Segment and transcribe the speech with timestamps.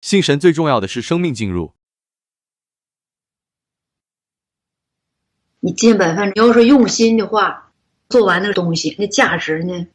[0.00, 1.72] 信神最重要的是生命进入。
[5.60, 7.72] 你尽本分，你要是用心的话，
[8.08, 9.88] 做完那个东西，那价值呢，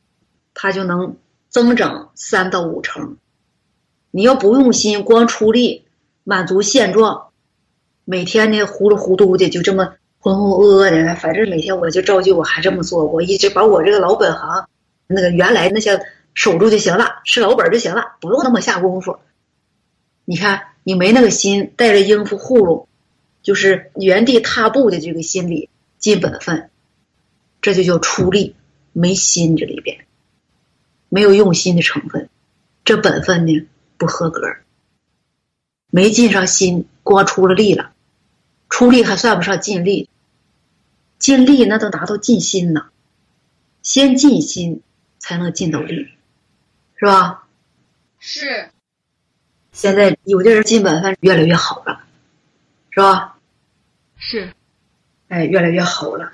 [0.54, 1.18] 它就能
[1.50, 3.18] 增长三到五成。
[4.12, 5.86] 你要不用心，光出力
[6.24, 7.30] 满足现状，
[8.04, 14.68] 每天呢糊里糊涂的就这么浑浑噩噩的，反正每天我就照旧我还这么做，我一直把我这个老本行，
[15.08, 16.00] 那个原来那些
[16.36, 19.18] 守住就行了，是老本就行了，不用那么下功夫。
[20.26, 22.88] 你看你没那个心，带着应付糊弄。
[23.44, 25.70] 就是原地踏步的这个心理，
[26.00, 26.72] 尽本分，
[27.62, 28.56] 这就叫出力，
[28.92, 30.08] 没心这里边，
[31.10, 32.28] 没有用心的成分，
[32.84, 33.68] 这本分呢
[34.00, 34.42] 不合格，
[35.92, 37.94] 没尽上心，光出了力了，
[38.68, 40.10] 出力还算不上尽力，
[41.20, 42.88] 尽力那都达到尽心呢，
[43.84, 44.82] 先尽心
[45.20, 46.08] 才能尽到力，
[46.96, 47.48] 是吧？
[48.18, 48.72] 是。
[49.76, 52.00] 现在有的人尽本分越来越好了，
[52.92, 53.38] 是吧？
[54.16, 54.54] 是，
[55.28, 56.32] 哎，越来越好了，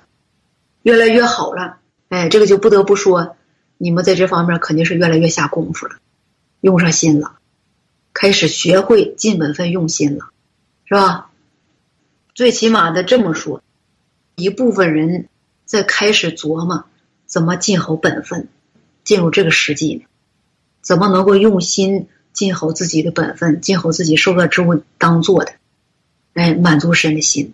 [0.84, 3.36] 越来越好了，哎，这个就不得不说，
[3.80, 5.96] 你们在这方面肯定是越来越下功夫了，
[6.60, 7.40] 用上心了，
[8.14, 10.30] 开始学会尽本分用心了，
[10.86, 11.32] 是吧？
[12.36, 13.64] 最起码的这么说，
[14.36, 15.30] 一部分人
[15.66, 16.86] 在开始琢磨
[17.26, 18.50] 怎么尽好本分，
[19.04, 20.04] 进入这个实际呢？
[20.84, 25.54] 怎么能够用心尽好自己的本分，尽好自己受个之物当做的，
[26.34, 27.54] 哎，满足神的心。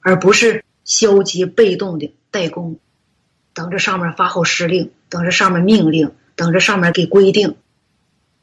[0.00, 2.78] 而不是消极被动的代工，
[3.52, 7.56] 等着上面发号施令，等着上面命令，等着上面给规定，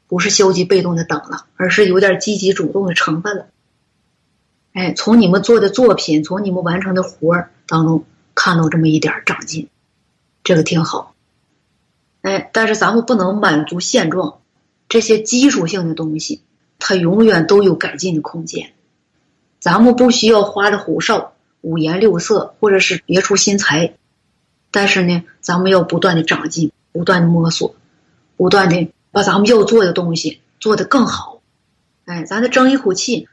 [0.06, 3.46] 不是消极被动的等了，而是有点积极主动的成分了。
[4.74, 8.04] 哎，从你们做的作品，从你们完成的活儿当中
[8.34, 9.68] 看到这么一点长进，
[10.42, 11.14] 这个挺好。
[12.20, 14.40] 哎，但是咱们不能满足现状，
[14.94, 16.42] 这些基础性的东西，
[16.78, 18.74] 它永远都有改进的空间。
[19.58, 21.32] 咱们不需要花里胡哨。
[21.62, 23.94] 五颜六色，或者是别出心裁，
[24.70, 27.74] 但是呢，咱们要不断的长进，不断的摸索，
[28.36, 31.40] 不断的把咱们要做的东西做得更好。
[32.04, 33.28] 哎，咱得争一口气，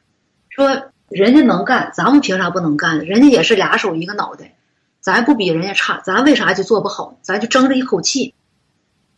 [0.50, 3.06] 说人家能干，咱们凭啥不能干？
[3.06, 4.56] 人家也是俩手一个脑袋，
[5.00, 7.20] 咱不比人家差，咱为啥就做不好？
[7.22, 8.34] 咱就争着一口气。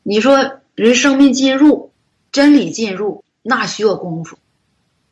[0.02, 1.93] 你说人生命进入，
[2.34, 4.38] 真理进入，那需要功夫，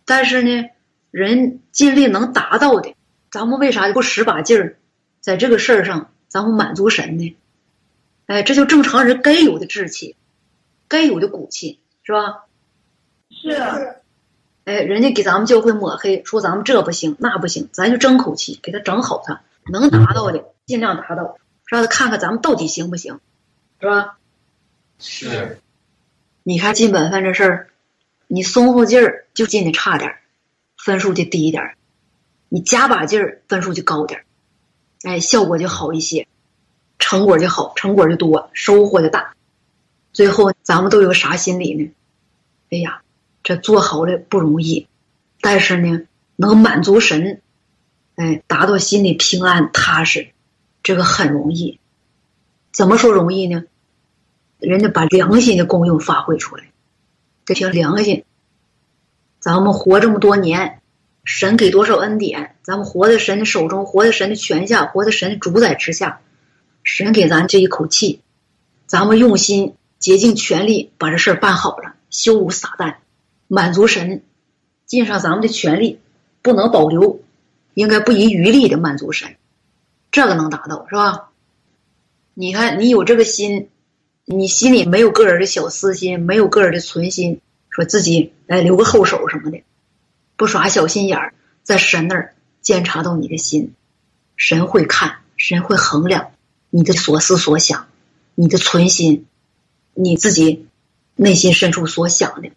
[0.06, 0.70] 但是呢，
[1.12, 2.96] 人尽力能达到的。
[3.30, 4.78] 咱们为啥不使把劲儿，
[5.22, 7.38] 在这个事儿上，咱们满足神呢？
[8.26, 10.16] 哎，这就正常人该有的志气，
[10.88, 12.46] 该有的骨气，是吧？
[13.30, 13.98] 是。
[14.66, 23.20] 哎，人家给咱们教会抹黑，说咱们这不行那不行，咱就争口气，给他整好他，能达到的尽量达到，让他看看咱们到底行不行，
[23.80, 24.18] 是吧？
[24.98, 25.60] 是。
[26.44, 27.70] 你看尽本分这事儿，
[28.28, 30.22] 你松松劲儿就进的差点儿，
[30.76, 31.76] 分数就低一点儿。
[32.50, 34.26] 你加把劲儿，分数就高点儿，
[35.04, 36.28] 哎，效果就好一些，
[36.98, 39.36] 成果就好，成果就多，收获就大。
[40.14, 41.92] 最后咱们都有啥心理呢？
[42.72, 43.04] 哎呀，
[43.44, 44.88] 这做好了不容易，
[45.42, 47.42] 但是呢，能满足神，
[48.16, 50.30] 哎，达到心里平安踏实，
[50.82, 51.80] 这个很容易。
[52.72, 53.64] 怎么说容易呢？
[54.62, 56.64] 人家把良心的功用发挥出来，
[57.44, 58.24] 这叫良心。
[59.40, 60.78] 咱们活这么多年。
[61.24, 66.20] 神给多少恩典，咱们活在神的手中，活在神的权下，活在神的主宰之下。
[66.84, 68.22] 神给咱这一口气，
[68.88, 72.96] 咱们用心竭尽全力把这事儿办好了，羞辱撒旦，
[73.48, 74.24] 满足神，
[74.88, 76.00] 尽上咱们的全力，
[76.42, 77.22] 不能保留，
[77.76, 79.36] 应该不遗余力的满足神，
[80.10, 81.30] 这个能达到是吧？
[82.34, 83.70] 你看你有这个心，
[84.26, 89.64] 你心里没有个人的小私心，没有个人的存心，说自己来留个后手什么的。
[90.36, 91.34] 不耍小心眼儿，
[91.64, 93.74] 在神那儿监察到你的心，
[94.36, 96.32] 神会看，神会衡量
[96.70, 97.88] 你的所思所想，
[98.36, 99.26] 你的存心，
[99.94, 100.68] 你自己
[101.16, 102.52] 内心深处所想的，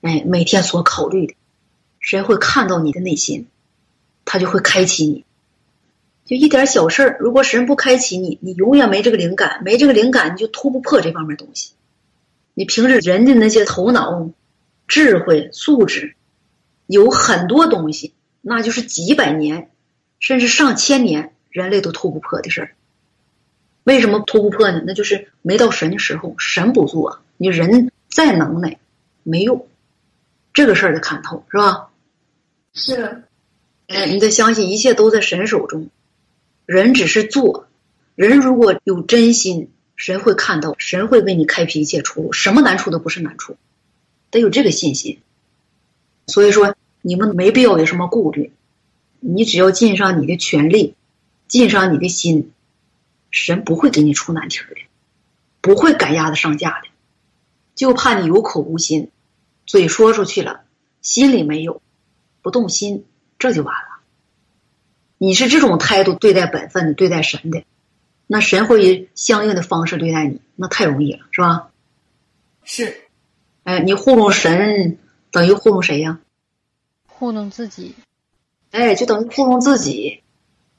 [0.00, 1.34] 哎，每天所考虑的，
[2.00, 3.48] 神会看到你的内心，
[4.24, 5.24] 他就会开启你。
[6.32, 11.72] 就一点小事儿，如果神不开启你，你永远没这个灵感，没这个灵感，你就突不破这方面东西。
[12.54, 14.30] 你平时人的那些头脑、
[14.88, 16.14] 智慧、素质。
[16.86, 18.12] 有很多东西，
[18.42, 19.70] 那就是几百年，
[20.20, 22.74] 甚至上千年，人类都突不破的事儿。
[23.84, 24.82] 为什么突不破呢？
[24.86, 28.78] 那就是没到神的时候，神不做，你人再能耐，
[29.22, 29.66] 没用。
[30.52, 31.88] 这个事儿得看透，是吧？
[32.74, 33.22] 是。
[33.86, 35.88] 哎，你得相信，一切都在神手中，
[36.66, 37.66] 人只是做。
[38.14, 43.56] 人如果有真心，神会看到，神会为你开辟一切出路，什么难处都不是难处，
[44.30, 45.20] 得有这个信心。
[46.26, 48.52] 所以说，你们没必要有什么顾虑，
[49.20, 50.94] 你只要尽上你的全力，
[51.48, 52.52] 尽上你的心，
[53.30, 54.76] 神不会给你出难题的，
[55.60, 56.88] 不会赶鸭子上架的，
[57.74, 59.10] 就怕你有口无心，
[59.66, 60.64] 嘴说出去了，
[61.00, 61.80] 心里没有，
[62.42, 63.04] 不动心，
[63.38, 63.91] 这就完了。
[65.22, 67.62] 你是这种态度对待本分的，对待神的，
[68.26, 71.70] 那神会以相应的方式对待你，那太容易了，是吧？
[72.64, 73.02] 是。
[73.62, 74.98] 哎，你糊弄神，
[75.30, 76.18] 等于糊弄谁呀？
[77.06, 77.94] 糊弄自己。
[78.72, 80.24] 哎，就等于糊弄自己。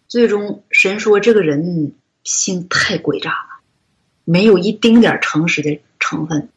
[0.09, 1.93] 最终，神说这个人
[2.25, 3.61] 心太诡诈了，
[4.25, 6.49] 没有一丁点诚实的成分，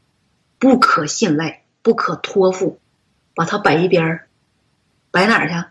[0.59, 2.81] 不可信赖，不可托付，
[3.37, 4.27] 把他摆一边儿，
[5.13, 5.69] 摆哪儿去？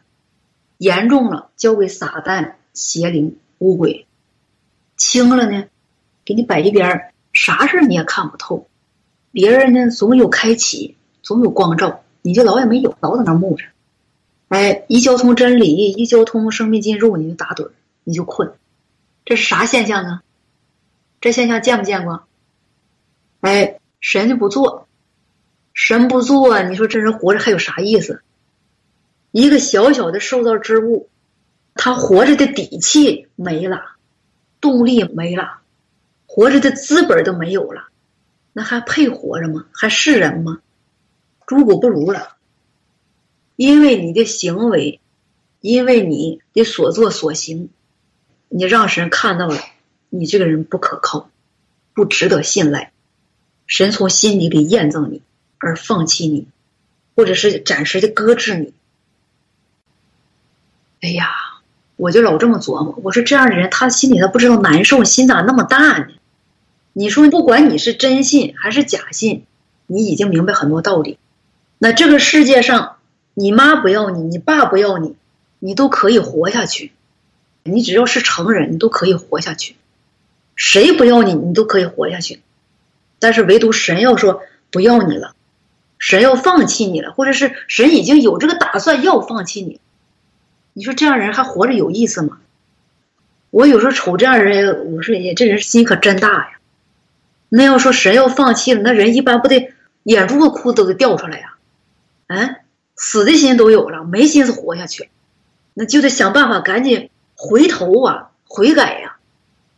[0.77, 4.05] 严重了，交给撒旦、邪灵、乌鬼；
[4.97, 5.65] 轻了呢，
[6.25, 8.67] 给你摆一边儿，啥事你也看不透。
[9.31, 13.65] 别人呢，总有开启，总有光照，你就老也没有，老在那木着。
[14.47, 17.71] 哎，一交通真理，一交通生命进入，你就打盹，
[18.03, 18.53] 你就困。
[19.25, 20.23] 这是啥现象啊？
[21.21, 22.25] 这现象见没见过？
[23.41, 24.87] 哎，神就不做，
[25.73, 28.21] 神不做，你说这人活着还有啥意思？
[29.37, 31.09] 一个小小的受造之物，
[31.73, 33.81] 他活着的底气没了，
[34.61, 35.59] 动力没了，
[36.25, 37.89] 活着的资本都没有了，
[38.53, 39.65] 那还配活着吗？
[39.73, 40.61] 还是人吗？
[41.45, 42.37] 猪狗不如了。
[43.57, 45.01] 因为你的行为，
[45.59, 47.67] 因为你的所作所行，
[48.47, 49.59] 你让神看到了，
[50.07, 51.29] 你这个人不可靠，
[51.93, 52.93] 不值得信赖，
[53.67, 55.21] 神从心底里验证你，
[55.57, 56.47] 而放弃你，
[57.17, 58.73] 或者是暂时的搁置你。
[61.05, 61.27] 哎呀，
[61.97, 62.97] 我就老这么琢磨。
[63.03, 66.07] 我说这样的人，他心里他不知道难受，心咋那么大呢？
[66.93, 69.45] 你说不管你是真信还是假信，
[69.85, 71.19] 你已经明白很多道理。
[71.77, 72.95] 那这个世界上，
[73.35, 75.15] 你妈不要你，你爸不要你，
[75.59, 76.91] 你都可以活下去。
[77.61, 79.75] 你只要是成人，你都可以活下去。
[80.55, 82.41] 谁不要你，你都可以活下去。
[83.19, 84.41] 但是唯独神要说
[84.71, 85.35] 不要你了，
[85.99, 89.79] 神要放弃你了，或者是神已经有这个打算要放弃你。
[90.77, 92.37] 你说这样人还活着有意思吗？
[93.49, 96.57] 我有时候瞅这样人，我说，哎，这人心可真大呀。
[97.47, 99.71] 那要说神要放弃了，那人一般不得
[100.03, 101.55] 眼珠子哭都得掉出来呀？
[102.27, 102.57] 嗯，
[102.97, 105.09] 死的心都有了，没心思活下去，
[105.73, 109.15] 那就得想办法赶紧回头啊，悔改呀，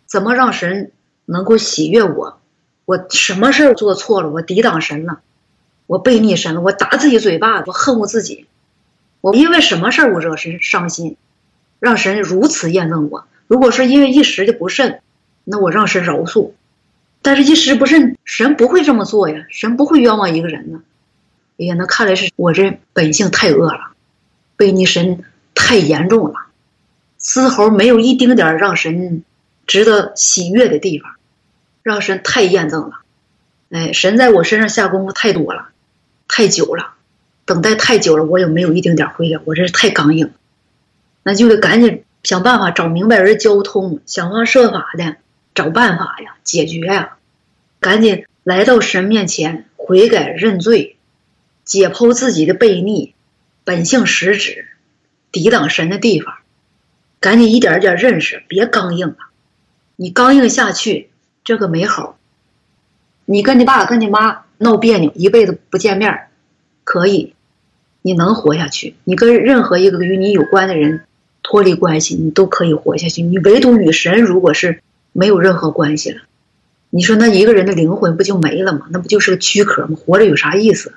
[0.08, 0.92] 怎么让神
[1.26, 2.40] 能够喜悦我？
[2.86, 4.32] 我什么事儿做错了？
[4.32, 5.20] 我抵挡神了，
[5.86, 8.48] 我背逆神了，我打自己嘴巴子，我恨我自己。
[9.28, 11.18] 我因为什么事儿我惹神伤心，
[11.82, 13.28] 让神如此验证我？
[13.48, 15.02] 如果是因为一时的不慎，
[15.44, 16.54] 那我让神饶恕。
[17.22, 20.82] 但是，一时不慎，神不会这么做呀，神不会冤枉一个人呢。
[21.60, 23.92] 哎呀，那看来是我这本性太恶了，
[24.56, 26.46] 背逆神太严重了，
[27.18, 29.26] 丝毫没有一丁点让神
[29.66, 31.16] 值得喜悦的地方，
[31.84, 33.02] 让神太验证了。
[33.72, 35.68] 哎，神在我身上下功夫太多了，
[36.30, 36.94] 太久了。
[37.48, 40.34] 等待太久了，我也没有一丁点回应，我这是太刚硬，
[41.24, 45.16] 那就得赶紧想办法找明白人交通，想方设法的
[45.56, 47.16] 找办法呀，解决呀，
[47.80, 50.98] 赶紧来到神面前悔改认罪，
[51.64, 53.16] 解剖自己的悖逆，
[53.64, 54.68] 本性实质，
[55.32, 56.36] 抵挡神的地方，
[57.22, 59.16] 赶紧一点一点认识，别刚硬了，
[59.96, 61.10] 你刚硬下去，
[61.46, 62.18] 这个没好。
[63.24, 66.28] 你跟你爸跟你妈闹别扭，一辈子不见面，
[66.84, 67.36] 可以。
[68.08, 71.04] 你能活下去，你跟任何一个与你有关的人
[71.44, 73.22] 脱离关系，你都可以活下去。
[73.22, 76.22] 你唯独与神，如果是没有任何关系了，
[76.90, 78.88] 你说那一个人的灵魂不就没了吗？
[78.92, 79.98] 那不就是个躯壳吗？
[79.98, 80.94] 活着有啥意思？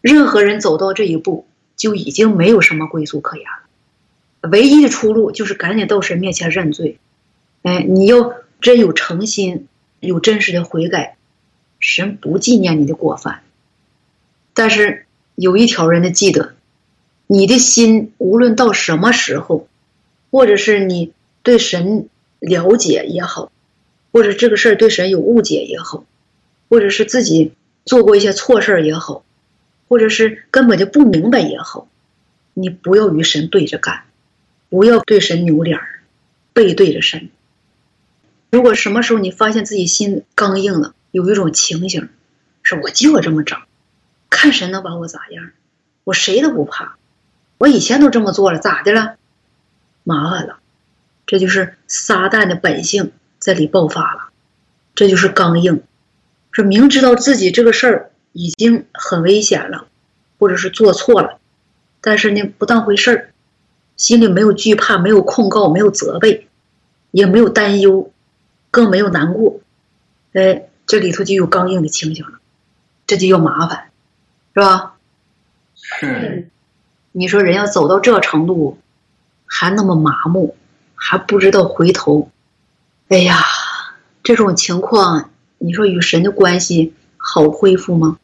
[0.00, 4.48] 任何人走到这一步，就已经没有什么归宿可言了。
[4.48, 6.96] 唯一的出路就是赶紧到神面前认罪。
[7.64, 9.68] 哎，你要真有诚心，
[10.00, 11.16] 有真实的悔改，
[11.80, 13.42] 神不纪念你的过犯，
[14.54, 15.03] 但是。
[15.34, 16.54] 有一条人的记得，
[17.26, 19.68] 你的心无论到什么时候，
[20.30, 21.12] 或者是你
[21.42, 23.50] 对神了解也好，
[24.12, 26.04] 或者这个事儿对神有误解也好，
[26.68, 27.52] 或者是自己
[27.84, 29.24] 做过一些错事儿也好，
[29.88, 31.88] 或者是根本就不明白也好，
[32.52, 34.04] 你不要与神对着干，
[34.68, 36.00] 不要对神扭脸儿，
[36.52, 37.30] 背对着神。
[38.50, 42.08] 如果什么时候你发现自己心刚硬了，有一种情形，
[42.62, 43.58] 是我就要这么整。
[44.34, 45.52] 看神能把我咋样？
[46.02, 46.96] 我谁都不怕，
[47.56, 49.14] 我以前都这么做了，咋的了？
[50.02, 50.58] 麻烦了，
[51.24, 54.30] 这就是撒旦的本性在里爆发了，
[54.96, 55.82] 这就是刚硬，
[56.50, 59.86] 是明知道自己这个事儿已经很危险了，
[60.38, 61.38] 或者是做错了，
[62.00, 63.30] 但是呢不当回事儿，
[63.96, 66.48] 心里没有惧怕，没有控告，没有责备，
[67.12, 68.10] 也没有担忧，
[68.72, 69.60] 更没有难过。
[70.32, 72.40] 哎，这里头就有刚硬的情形了，
[73.06, 73.90] 这就要麻烦，
[74.54, 74.94] 是吧？
[75.74, 76.48] 是。
[77.12, 78.78] 你说人要走到这程度，
[79.46, 80.56] 还那么麻木，
[80.94, 82.30] 还不知道回头，
[83.08, 83.42] 哎呀，
[84.22, 88.18] 这种情况，你说与神的关系好恢复吗？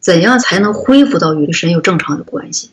[0.00, 2.70] 怎样才能恢复到与神有正常的关系？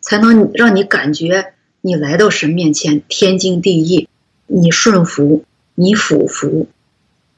[0.00, 4.08] 才能让你感觉你来到神面前天经地义，
[4.46, 6.68] 你顺服，你俯服，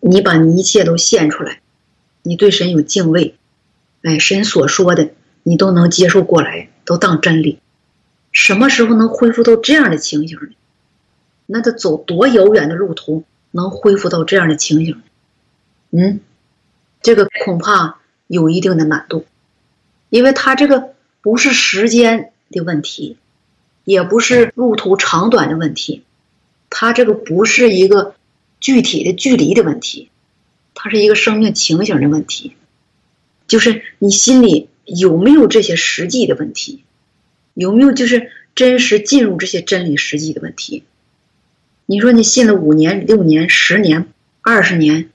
[0.01, 1.61] 你把你一切都献出来，
[2.23, 3.35] 你对神有敬畏，
[4.05, 5.11] 哎，神所说的
[5.43, 6.69] 你都能接受过来。
[6.87, 7.61] 都当真理，
[8.31, 10.49] 什么时候能恢复到这样的情形呢？
[11.47, 15.01] 那得走多遥远的路途能恢复到这样的情形？
[15.93, 16.21] 嗯，
[17.01, 19.25] 这个恐怕有一定的难度，
[20.11, 20.93] 因为他这个
[21.23, 23.17] 不是时间的问题，
[23.85, 26.05] 也不是路途长短的问题，
[26.69, 28.15] 他这个不是一个
[28.61, 30.11] 具体的距离的问题，
[30.75, 32.57] 它是一个生命情形的问题，
[33.55, 34.69] 就是你心里。
[34.87, 36.85] 有没有这些实际的问题？
[37.55, 40.83] 有没有就是真实进入这些真理实际的问题？
[41.87, 44.09] 你说你信了五年、六年、十年、
[44.43, 45.09] 二十年，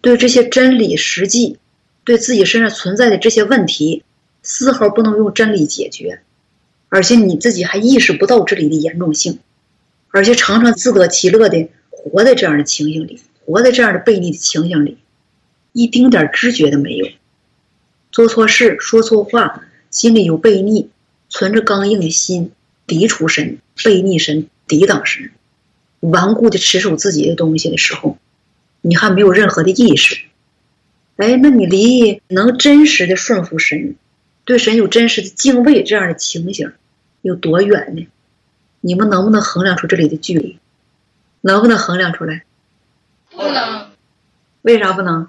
[0.00, 1.58] 对这些真理实际，
[2.04, 4.04] 对自己身上存在的这些问题，
[4.40, 6.20] 丝毫不能用真理解决，
[6.88, 9.40] 而且你自己还意识不到这里的严重性，
[10.12, 14.98] 而且常常自得其乐的活在这样的情形里，活在这样的悖逆的情形里，
[15.72, 17.08] 一丁点知觉都没有。
[18.12, 20.90] 做错事，说错话，心里有悖逆，
[21.30, 22.52] 存着刚硬的心，
[22.86, 25.30] 抵触神，悖逆神，抵挡神，
[26.00, 28.18] 顽固的持守自己的东西的时候，
[28.82, 30.26] 你还没有任何的意识。
[31.16, 33.96] 哎，那你离能真实的顺服神，
[34.44, 36.70] 对神有真实的敬畏这样的情形，
[37.22, 38.06] 有多远呢？
[38.82, 40.58] 你们能不能衡量出这里的距离？
[41.40, 42.44] 能不能衡量出来？
[43.30, 43.86] 不能。
[44.60, 45.28] 为啥不能？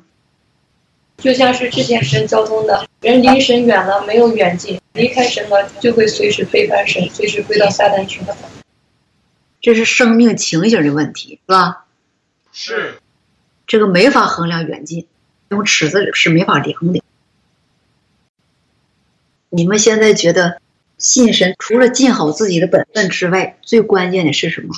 [1.18, 8.36] 就像是之前神交通的人离神远了，没有远近，离开神了就会随时背叛神，随时归到撒旦去了。
[9.62, 11.86] 这是生命情形的问题，是吧？
[12.52, 13.00] 是。
[13.66, 15.08] 这个没法衡量远近，
[15.50, 17.02] 用尺子是没法量的。
[19.50, 20.60] 你们现在觉得
[20.98, 24.74] 信神除了尽好自己的本分之外，最关键的是什么？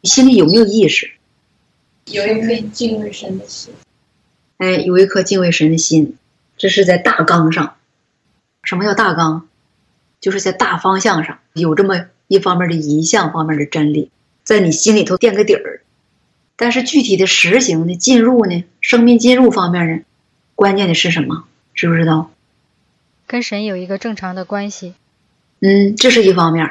[0.00, 1.12] 你心里有没有意识？
[2.06, 3.72] 有一颗敬畏神的心。
[4.58, 6.16] 哎，有一颗敬畏神的心，
[6.56, 7.76] 这是在大纲上。
[8.62, 9.48] 什么叫大纲？
[10.20, 14.10] 就是在大方向上有这么一方面的一项方面的真理，
[14.44, 15.82] 在你心里头垫个底儿。
[16.56, 20.02] 但是具体的实行呢，进入呢，生命进入方面呢，
[20.54, 21.44] 关键的是什么？
[21.74, 22.30] 知不知道？
[23.26, 24.94] 跟神有一个正常的关系。
[25.60, 26.66] 嗯，这是一方面。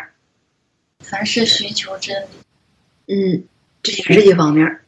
[1.00, 2.27] 凡事寻求真理。
[3.08, 3.44] 嗯，
[3.84, 4.80] 这也是一方面。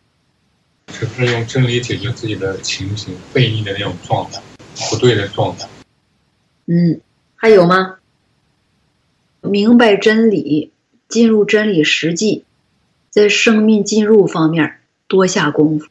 [0.91, 4.41] 是不是用真理解决自己的情形、背逆的那种状态、
[4.89, 5.67] 不对的状态？
[6.65, 6.99] 嗯，
[7.35, 7.97] 还有吗？
[9.41, 10.71] 明白真理，
[11.07, 12.45] 进入真理实际，
[13.09, 15.87] 在生命进入方面多下功夫，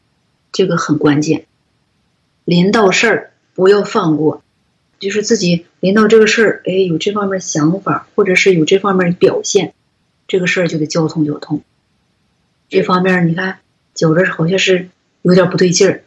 [0.50, 1.46] 这个很关键。
[2.44, 4.42] 临到事儿不要放过，
[4.98, 9.74] 就是自己临到这个事儿，哎，有这方面想法，或者是有这方面表现，
[10.26, 11.62] 这个事儿就得交通交通。
[12.68, 13.60] 这方面你看。
[13.96, 14.88] 觉着好像是
[15.22, 16.04] 有点不对劲儿，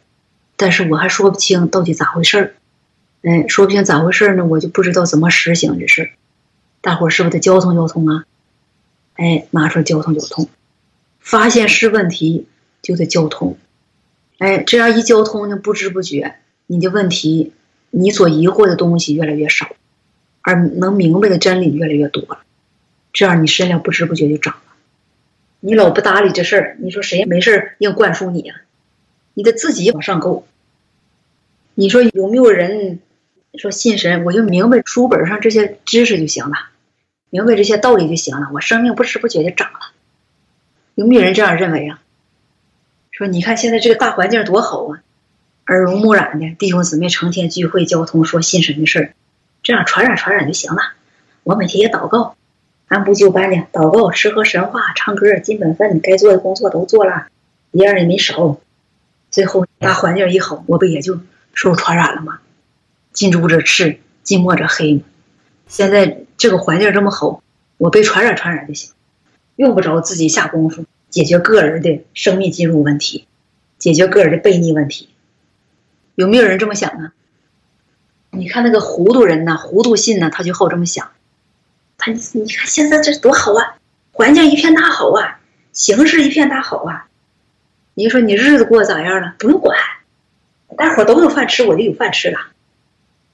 [0.56, 2.54] 但是我还说不清到底咋回事儿。
[3.22, 6.12] 哎，说不清咋回事儿呢，我就不知道怎么实行这事。
[6.80, 8.24] 大伙儿是不是得交通交通啊？
[9.16, 10.48] 哎，拿出来交通交通，
[11.18, 12.46] 发现是问题
[12.80, 13.58] 就得交通。
[14.38, 17.52] 哎，这样一交通呢，不知不觉你的问题，
[17.90, 19.68] 你所疑惑的东西越来越少，
[20.40, 22.38] 而能明白的真理越来越多了。
[23.12, 24.69] 这样你身量不知不觉就长了。
[25.60, 28.54] 你老不搭理这事儿，你说谁没事儿硬灌输你呀？
[29.34, 30.46] 你得自己往上够。
[31.74, 33.00] 你说有没有人
[33.54, 34.24] 说信神？
[34.24, 36.56] 我就明白书本上这些知识就行了，
[37.28, 39.78] 明白这些道理就行了，我生命不知不觉就长了。
[40.94, 42.02] 有没有人这样认为啊？
[43.10, 45.02] 说你看现在这个大环境多好啊，
[45.66, 49.14] 耳濡目染的弟兄姊妹成天聚会交通说信神的事儿，
[49.62, 50.94] 这样传染传染就行了。
[51.42, 52.34] 我每天也祷告。
[52.90, 57.28] 按部就班的祷告、吃喝、神话、唱歌、尽本分，该做的工作都做了，
[57.70, 58.58] 一样也没少。
[59.30, 61.20] 最后大环境一好，我不也就
[61.54, 62.40] 受传染了吗？
[63.12, 65.02] 近朱者赤，近墨者黑嘛。
[65.68, 67.44] 现在这个环境这么好，
[67.78, 68.90] 我被传染传染就行，
[69.54, 73.28] 用不着自己下功夫解决个人的生命进入问题，
[73.78, 75.10] 解决个人的悖逆问题。
[76.16, 77.12] 有没有人这么想啊？
[78.32, 81.12] 你看那个糊涂人呐，糊涂信呢，他就好这么想。
[82.00, 83.76] 他你看现在这多好啊，
[84.12, 85.38] 环境一片大好啊，
[85.72, 87.06] 形势一片大好啊。
[87.92, 89.34] 你说你日子过得咋样了？
[89.38, 89.78] 不用管，
[90.78, 92.38] 大伙都有饭吃，我就有饭吃了。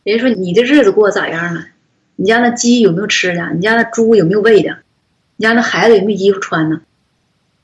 [0.03, 1.67] 人家说你的日子过得咋样了？
[2.17, 3.53] 你家那鸡有没有吃的？
[3.53, 4.79] 你家那猪有没有喂的？
[5.37, 6.81] 你家那孩子有没有衣服穿呢？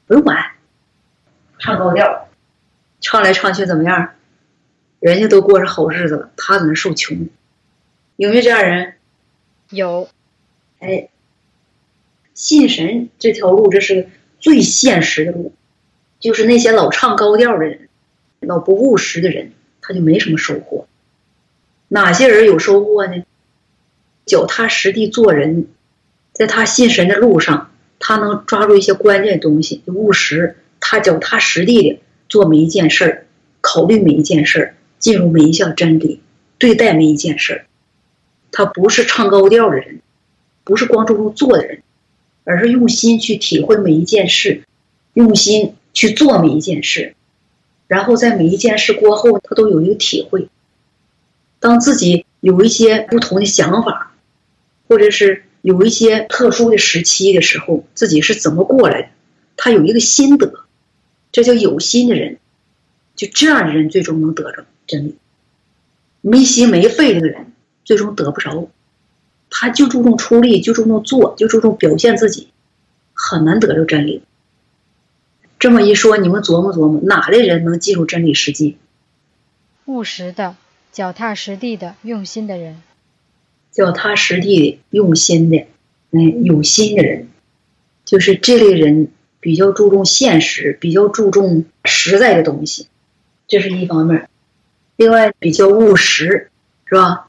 [0.07, 0.53] 不用管，
[1.59, 2.29] 唱高调，
[3.01, 4.11] 唱来唱去怎么样？
[5.01, 7.29] 人家都过上好日子了，他在那受穷，
[8.15, 8.95] 有没有这样人？
[9.71, 10.09] 有，
[10.83, 11.09] 哎，
[12.35, 14.09] 信神这条路，这是
[14.41, 15.53] 最现实的路，
[16.19, 17.89] 就是那些老唱高调的人，
[18.41, 20.89] 老不务实的人，他就没什么收获。
[21.87, 23.23] 哪些人有收获呢？
[24.27, 25.69] 脚踏实地做人，
[26.33, 27.71] 在他信神的路上，
[28.01, 30.57] 他能抓住一些关键东西，务实。
[30.81, 33.27] 他脚踏实地的做每一件事儿，
[33.61, 36.21] 考虑每一件事儿，进入每一项真理，
[36.59, 37.67] 对待每一件事儿。
[38.51, 40.01] 他不是唱高调的人，
[40.65, 41.83] 不是光注重做的人，
[42.45, 44.65] 而是用心去体会每一件事，
[45.15, 47.15] 用心去做每一件事，
[47.87, 50.49] 然后在每一件事过后，他都有一个体会。
[51.59, 54.15] 当自己有一些不同的想法，
[54.89, 59.09] 或者是有一些特殊的时期的时候，自己是怎么过来的，
[59.57, 60.65] 他有一个心得，
[61.33, 62.39] 这叫有心的人。
[63.15, 65.17] 就这样的人，最终能得着真理。
[66.21, 67.47] 没心没肺的人。
[67.85, 68.71] 最终得不着，
[69.55, 72.49] 他就注重出力，就注重做，就注重表现自己，
[73.13, 74.23] 很难得着真理。
[75.59, 78.79] 这么一说，你们琢磨琢磨，哪类人能记住真理实际？
[79.85, 80.57] 务实的、
[80.91, 82.83] 脚踏实地的、用心的人。
[83.71, 85.67] 脚踏实地的、用心的，
[86.13, 87.29] 嗯，有心的人，
[88.07, 92.87] 就是这类人比较注重现实，比较注重实在的东西，
[93.47, 94.31] 这是一方面。
[94.97, 96.51] 另外，比较务实，
[96.87, 97.29] 是吧？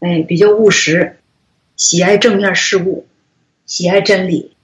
[0.00, 1.18] 哎，比较务实，
[1.80, 3.06] 喜爱正面事物，
[3.64, 4.54] 喜爱真理，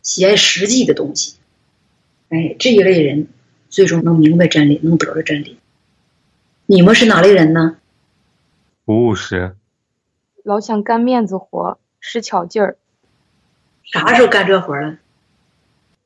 [0.00, 1.34] 喜爱实际的东西。
[2.28, 3.26] 哎，这一类人
[3.68, 5.58] 最终能明白真理，能得着真理。
[6.66, 7.78] 你们是哪类人呢？
[8.84, 9.56] 不务实，
[10.44, 12.76] 老想干面子活，使巧劲儿。
[13.82, 14.98] 啥时候干这活了？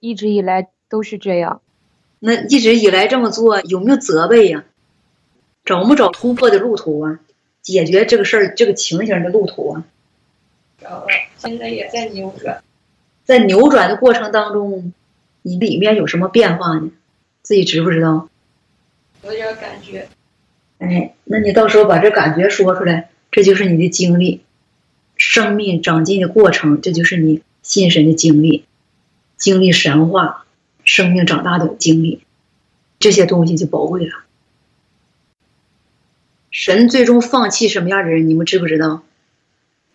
[0.00, 1.60] 一直以来都是这样。
[2.18, 4.64] 那一直以来这么做，有没有责备呀？
[5.66, 7.20] 找没找突破的路途啊？
[7.60, 9.84] 解决这个事儿、这个情形的路途啊，
[10.80, 11.06] 找了，
[11.38, 12.62] 现在也在扭转，
[13.24, 14.92] 在扭转的过程当中，
[15.42, 16.90] 你里面有什么变化呢？
[17.42, 18.28] 自己知不知道？
[19.22, 20.08] 有点感觉。
[20.78, 24.42] 哎，那你到时候把这感觉说出来，这就是你的经历，
[25.16, 28.66] 生命长进的过程，这就是你心神的经历，
[29.36, 30.44] 经历神话，
[30.84, 32.22] 生命长大的经历，
[32.98, 34.24] 这些东西就宝贵了。
[36.50, 38.28] 神最终放弃什么样的人？
[38.28, 39.02] 你们知不知道？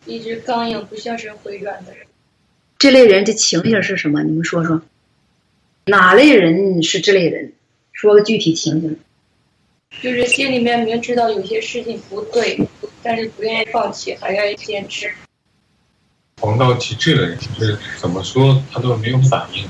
[0.05, 2.07] 一直刚硬、不像是回转的人。
[2.77, 4.23] 这类人的情形是什么？
[4.23, 4.81] 你们说说。
[5.85, 7.53] 哪类人是这类人？
[7.91, 8.99] 说个具体情形。
[10.01, 12.67] 就是心里面明知道有些事情不对，
[13.03, 15.11] 但是不愿意放弃，还愿意坚持。
[16.39, 19.67] 黄道极致的人，就是怎么说他都没有反应，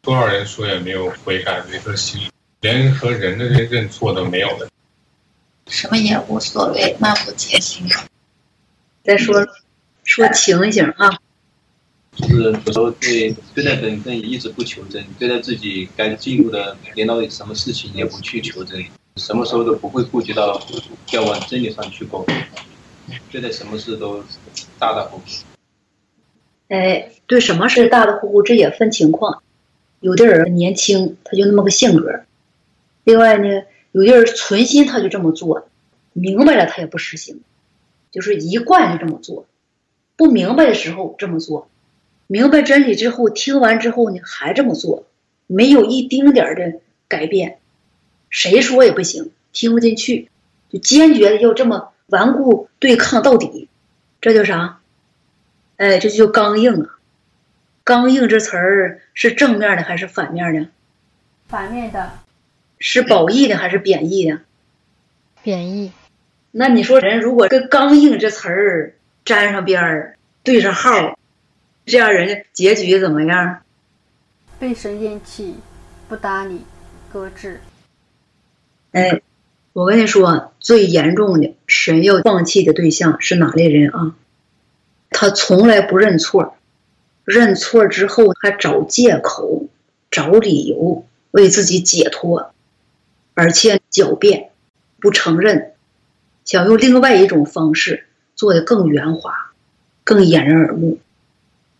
[0.00, 4.70] 多少人说也没有悔改的一颗心，连和人的这认错都没有的。
[5.66, 7.86] 什么也无所谓，漫不经心。
[9.02, 9.44] 再说
[10.04, 11.18] 说情形啊，
[12.14, 18.84] 就是有时候对对待本分一直不求真，对待自己该进入的领导什么事情也不去求真，
[19.16, 20.60] 什么时候都不会顾及到
[21.12, 22.24] 要往真理上去沟，
[23.30, 24.22] 对待什么事都
[24.78, 25.24] 大大乎乎。
[26.68, 29.42] 哎，对什么事大大乎乎，这也分情况。
[30.00, 32.24] 有的人年轻，他就那么个性格；
[33.04, 33.62] 另外呢。
[33.94, 35.68] 有的人存心他就这么做，
[36.14, 37.42] 明白了他也不实行，
[38.10, 39.46] 就是一贯就这么做。
[40.16, 41.68] 不明白的时候这么做，
[42.26, 45.06] 明白真理之后听完之后呢还这么做，
[45.46, 47.58] 没有一丁点儿的改变，
[48.30, 50.28] 谁说也不行，听不进去，
[50.70, 53.68] 就坚决的要这么顽固对抗到底，
[54.20, 54.80] 这叫啥？
[55.76, 56.98] 哎，这就叫刚硬啊！
[57.82, 60.68] 刚硬这词儿是正面的还是反面的？
[61.48, 62.12] 反面的。
[62.78, 64.40] 是褒义的还是贬义的？
[65.42, 65.92] 贬义。
[66.52, 68.93] 那你说人如果跟“刚硬”这词儿
[69.24, 71.18] 沾上边儿，对上号，
[71.86, 73.62] 这样人家结局怎么样？
[74.58, 75.56] 被神厌弃，
[76.08, 76.60] 不搭理，
[77.12, 77.60] 搁置。
[78.92, 79.22] 哎，
[79.72, 84.14] 我跟你说，最严重的神要放弃的对象是哪类人啊？
[85.10, 86.56] 他从来不认错，
[87.24, 89.68] 认错之后还找借口、
[90.10, 92.52] 找理由为自己解脱。
[93.36, 94.50] 而且狡辩，
[95.00, 95.72] 不承认，
[96.44, 99.52] 想用另外一种方式做的更圆滑、
[100.04, 100.98] 更掩人耳目。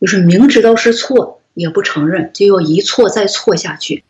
[0.00, 4.04] 就是明知道是错也不承认，就要一错再错下去，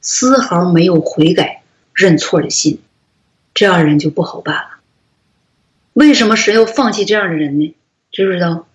[0.00, 1.62] 丝毫没有悔改
[1.94, 2.80] 认错的心，
[3.54, 4.70] 这样人就不好办了。
[5.94, 7.74] 为什么神要放弃这样的人呢？
[8.12, 8.66] 知不知道？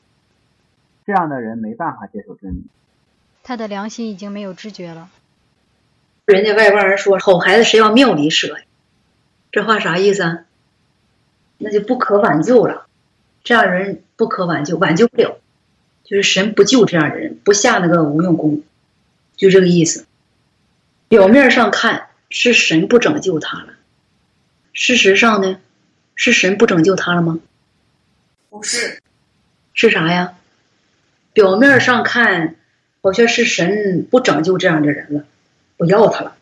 [1.05, 2.63] 这样的人没办法接受真理，
[3.43, 5.09] 他的良心已经没有知觉了。
[6.25, 8.55] 人家外邦人说好孩子谁往庙里舍，
[9.51, 10.45] 这话啥意思啊？
[11.57, 12.87] 那就不可挽救了，
[13.43, 15.39] 这样人不可挽救，挽救不了，
[16.03, 18.63] 就是神不救这样的人，不下那个无用功，
[19.35, 20.05] 就这个意思。
[21.07, 23.73] 表面上看是神不拯救他了，
[24.71, 25.59] 事实上呢，
[26.15, 27.39] 是神不拯救他了吗？
[28.49, 29.01] 不是，
[29.73, 30.35] 是啥呀？
[31.33, 32.55] 表面上看
[33.01, 35.25] 好像是神不拯救这样的人了，
[35.77, 36.35] 不要他了。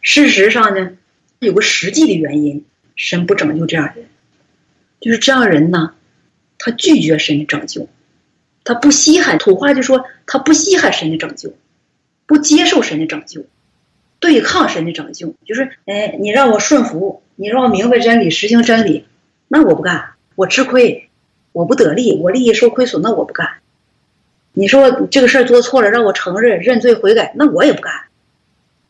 [0.00, 0.92] 事实上呢，
[1.38, 2.64] 有个实际的原因，
[2.96, 4.08] 神不拯救这样的人，
[5.00, 5.94] 就是这样人呢，
[6.58, 7.88] 他拒绝神的拯救，
[8.64, 11.52] 他不稀罕，土话就说他不稀罕神的拯救，
[12.26, 13.44] 不接受神的拯救，
[14.20, 19.06] 对抗神的拯救，就是哎，你让我顺服，你让我明白真理，实行真理，
[19.48, 21.08] 那我不干，我吃亏，
[21.52, 23.48] 我不得利，我利益受亏损，那我不干。
[24.52, 27.92] 你说这个事儿做错了，让我承认、认罪、悔改，那我也不干。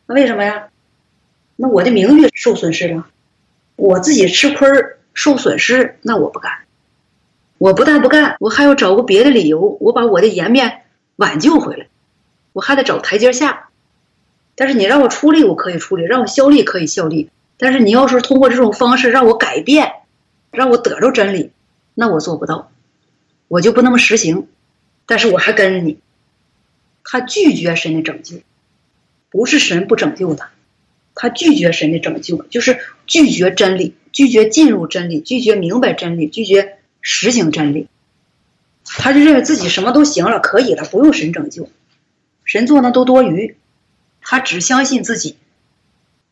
[0.07, 0.69] 那为什么呀？
[1.57, 3.07] 那我的名誉受损失了，
[3.75, 4.69] 我自己吃亏
[5.13, 6.53] 受损失，那我不干。
[7.59, 10.83] 我不但不干，我还要找个别的理由，我把我的颜面
[11.17, 11.87] 挽救回来，
[12.53, 13.71] 我还得找台阶下。
[14.55, 17.31] 但是你让我出力，我可以出力；让我效力，可以效力。
[17.59, 19.93] 但是你要是通过这种方式让我改变，
[20.51, 21.51] 让我得着真理，
[21.95, 22.71] 那我做不到，
[23.49, 24.49] 我就不那么实行。
[25.07, 25.99] 但是我还跟着你，
[27.05, 28.37] 他拒绝神的拯救，
[29.31, 30.51] 不是神不拯救他，
[31.15, 36.76] 他拒绝神的拯救，就是拒绝真理，拒绝进入真理，拒绝明白真理，拒绝
[37.09, 37.87] 实行真理。
[38.85, 41.71] 他就认为自己什么都行了，可以了，不用神拯救，
[42.45, 43.57] 神做那都多余，
[44.21, 45.37] 他只相信自己。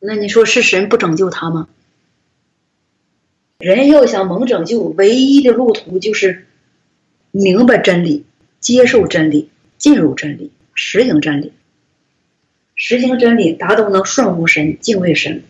[0.01, 1.69] 那你说是神不拯救他吗？
[3.59, 6.49] 人要想蒙拯救，唯一的路途就是
[7.31, 8.25] 明白真理。
[8.59, 11.53] 接受真理，进入真理，实行真理，
[12.75, 15.45] 实行真理，达到能顺服神、敬畏神，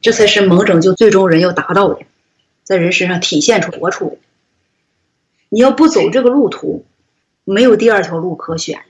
[0.00, 2.00] 这才是蒙拯救最终人要达到的，
[2.64, 4.16] 在人身上体现出、活出的。
[5.54, 6.84] 你要不走这个路途，
[7.44, 8.80] 没有第二条路可选。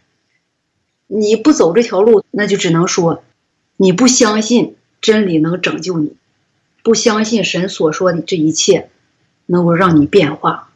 [1.07, 3.22] 你不走这条路，那就只能说，
[3.77, 6.16] 你不相信真理能拯救你，
[6.83, 8.88] 不相信神所说的这一切
[9.44, 10.70] 能够让你变化。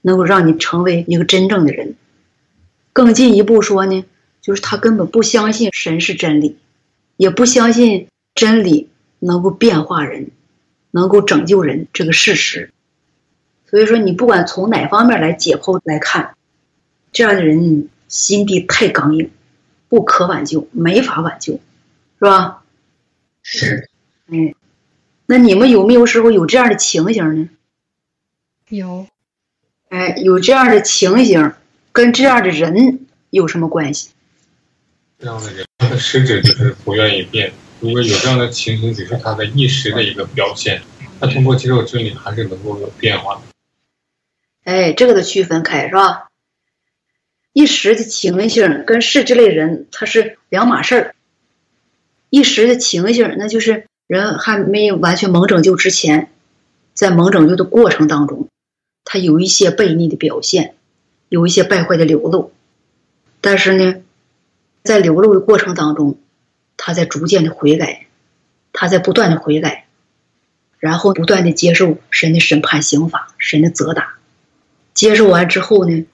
[0.00, 1.94] 能够让你成为一个真正的人，
[2.94, 4.06] 更进一步说呢，
[4.40, 6.56] 就是他根本不相信神是真理，
[7.18, 10.30] 也不相信真理能够变化人，
[10.90, 12.72] 能够拯救人这个事实。
[13.72, 16.34] 所以说，你不管从哪方面来解剖来看，
[17.10, 19.30] 这样的人心地太刚硬，
[19.88, 21.60] 不可挽救，没法挽救，是
[22.20, 22.62] 吧？
[23.42, 23.88] 是。
[24.26, 24.54] 嗯，
[25.24, 27.48] 那你们有没有时候有这样的情形呢？
[28.68, 29.06] 有。
[29.88, 31.52] 哎，有这样的情形，
[31.92, 34.10] 跟这样的人有什么关系？
[35.18, 37.50] 这样的人，他的实质就是不愿意变。
[37.80, 40.82] 如果有这样的情形，只是他的一时的一个表现，
[41.18, 43.40] 他通过接受真理，还是能够有变化的。
[44.64, 46.28] 哎，这个得区分开，是吧？
[47.52, 51.14] 一时的情形跟是这类人，他是两码事儿。
[52.30, 56.30] 一时的情形，那就是人还没有完全蒙拯救之前，
[56.94, 58.48] 在蒙拯救的过程当中。
[59.04, 60.74] 他有一些悖逆的表现，
[61.28, 62.52] 有一些败坏的流露，
[63.40, 63.96] 但是呢，
[64.84, 66.18] 在流露的过程当中，
[66.76, 68.06] 他在逐渐的悔改，
[68.72, 69.86] 他在不断的悔改，
[70.78, 74.14] 然后不断的接受神的审判刑罚，神的责打。
[74.94, 76.06] 接受完之后呢，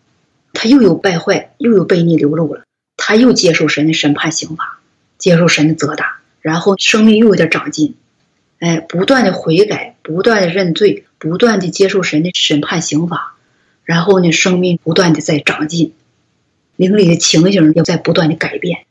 [0.52, 2.62] 他又有败坏，又有悖逆流露了，
[2.96, 4.80] 他又接受神的审判刑罚，
[5.18, 7.94] 接受神的责打，然后生命又有点长进，
[8.58, 11.04] 哎，不断的悔改，不断的认罪。
[11.20, 13.34] 不断的接受神的审判刑罚，
[13.82, 15.92] 然后呢，生命不断的在长进，
[16.76, 18.86] 灵里的情形要在不断的改变，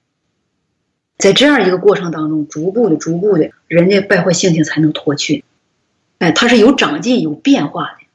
[1.17, 5.45] 在这样一个过程当中，逐步的、逐步的，人的败坏性情才能脱去。
[6.17, 8.06] 哎，他是有长进、有变化的，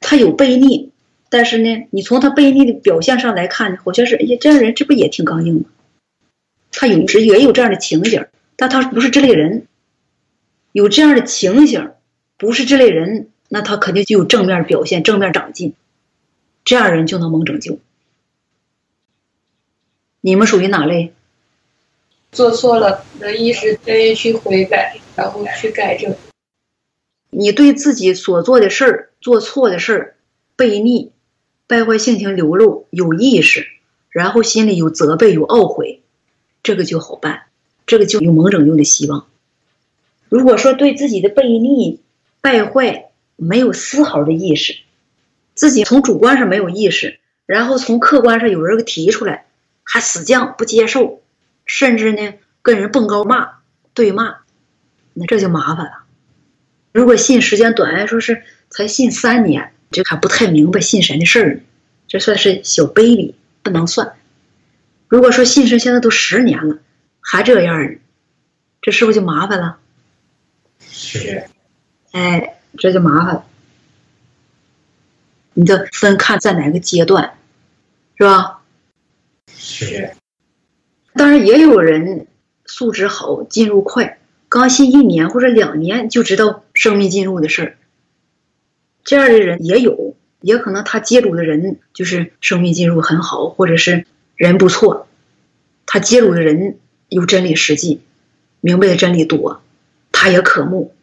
[0.00, 0.90] 他有悖逆，
[1.28, 5.64] 但是呢，你从他悖逆的表现上来看呢，好像是哎呀，这样人这不也挺刚硬吗？
[6.72, 9.66] 他有时也有这样的情景，但他不是这类人，
[10.72, 11.92] 有这样的情形。
[12.36, 15.74] 不是这类人，那他肯定就有正面表现、正面长进，
[16.64, 17.78] 这样人就能蒙拯救。
[20.22, 21.12] 你们属于哪类？
[22.32, 26.16] 做错了能意识愿意去悔改，然后去改正。
[27.30, 30.16] 你对自己所做的事儿、做错的事儿、
[30.56, 31.12] 背逆，
[31.66, 33.68] 败坏性情流露，有意识，
[34.10, 36.02] 然后心里有责备、有懊悔，
[36.62, 37.42] 这个就好办，
[37.86, 39.26] 这个就有蒙拯救的希望。
[40.28, 42.00] 如果说对自己的悖逆、
[42.40, 44.76] 败坏没有丝毫的意识，
[45.54, 49.46] 自己从主观上没有意识，然后从客观上有人给提出来，
[49.84, 51.22] 还死犟不接受，
[51.64, 53.58] 甚至呢跟人蹦高骂、
[53.94, 54.38] 对骂，
[55.14, 55.92] 那这就麻烦了。
[56.92, 61.60] 如果信时间短，说是才信三年，这还不太明白信神的事儿呢，
[62.08, 64.14] 这算是小 baby，不能算。
[65.08, 66.78] 如果说信神现在都十年了，
[67.20, 67.98] 还这样呢，
[68.80, 69.78] 这是不是就麻烦了？
[70.88, 71.44] 是，
[72.12, 73.44] 哎，这就麻烦了。
[75.54, 77.36] 你得分看在哪个阶段，
[78.16, 78.62] 是吧？
[79.52, 80.14] 是，
[81.14, 82.28] 当然也有人
[82.66, 84.19] 素质好，进入快，
[84.50, 87.76] 刚信一年或者两年就知道生命进入的事儿。
[89.04, 95.06] 这样的人也有，也可能他接触的人就是生命进入很好，或者是人不错，
[95.86, 98.00] 他接触的人有真理实际，
[98.60, 99.62] 明白的真理多，
[100.10, 100.94] 他也渴慕，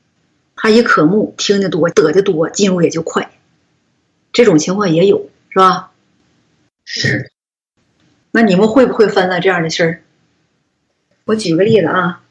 [0.57, 3.31] 他一渴慕，听得多，得的多，进入也就快。
[4.33, 5.91] 这种情况也有，是吧？
[6.83, 7.31] 是。
[8.31, 10.01] 那你们会不会分了这样的事儿？
[11.23, 12.21] 我举个例子啊，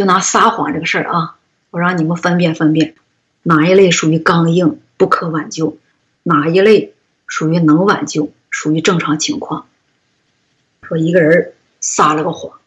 [0.00, 1.36] 就拿撒谎这个事儿啊，
[1.68, 2.94] 我让你们分辨分辨，
[3.42, 5.76] 哪一类属于刚硬不可挽救，
[6.22, 6.94] 哪一类
[7.26, 9.66] 属于能挽救，属于正常情况。
[10.80, 12.60] 说一个人撒了个谎，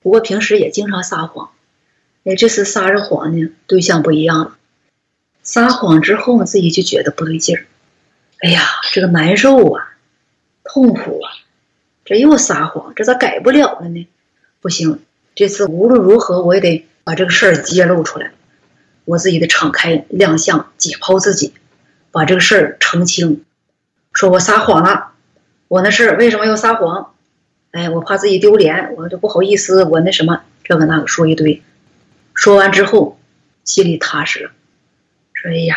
[0.00, 1.50] 不过平时也经常撒谎，
[2.24, 4.56] 哎，这次撒着谎呢，对象不一样了。
[5.42, 7.66] 撒谎之后呢，自己就觉得不对劲儿。
[8.40, 9.92] 哎呀，这个难受啊，
[10.64, 11.28] 痛苦啊！
[12.06, 14.08] 这又撒谎，这咋改不了了呢？
[14.62, 15.00] 不行，
[15.38, 18.32] 这次无论如何我也得把这个事儿揭露出来，
[19.04, 21.54] 我自己得敞开亮相，解剖自己，
[22.10, 23.44] 把这个事儿澄清。
[24.12, 25.12] 说我撒谎了，
[25.68, 27.14] 我那事为什么要撒谎？
[27.70, 31.62] 哎，我怕自己丢脸，我就不好意思，我那什么这个那个说一堆。
[32.34, 33.20] 说完之后，
[33.62, 34.50] 心里踏实了，
[35.34, 35.76] 说哎呀。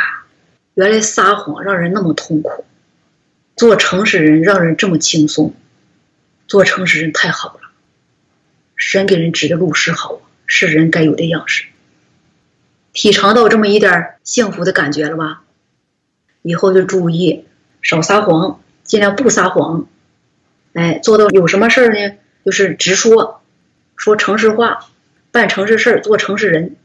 [0.74, 2.66] 原来撒谎让人那么痛苦，
[3.56, 5.54] 做诚实人让人这么轻松，
[6.48, 7.71] 做诚实人太好了。
[8.82, 11.66] 神给人指的路是好，是人该有的样式。
[12.94, 15.44] 体尝到这么一点幸福的感觉了吧？
[16.42, 17.46] 以后就注意
[17.84, 19.86] 少撒谎，尽量不撒谎。
[20.74, 22.18] 哎，做到有什么事儿呢？
[22.44, 23.44] 就是直说，
[23.96, 24.88] 说诚实话，
[25.30, 26.76] 办诚实事儿，做诚实人。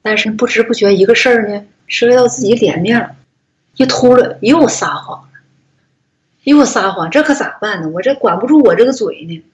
[0.00, 1.66] 但是不知不觉一个事儿呢。
[1.86, 3.14] 摔到自己脸面，
[3.76, 5.28] 一秃噜又撒谎了，
[6.44, 7.88] 又撒谎，这可咋办呢？
[7.90, 9.44] 我这管不住我这个嘴呢，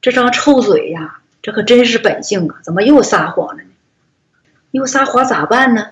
[0.00, 2.60] 这张臭嘴呀，这可真是本性啊！
[2.62, 3.68] 怎么又撒谎了呢？
[4.70, 5.88] 又撒谎咋办呢？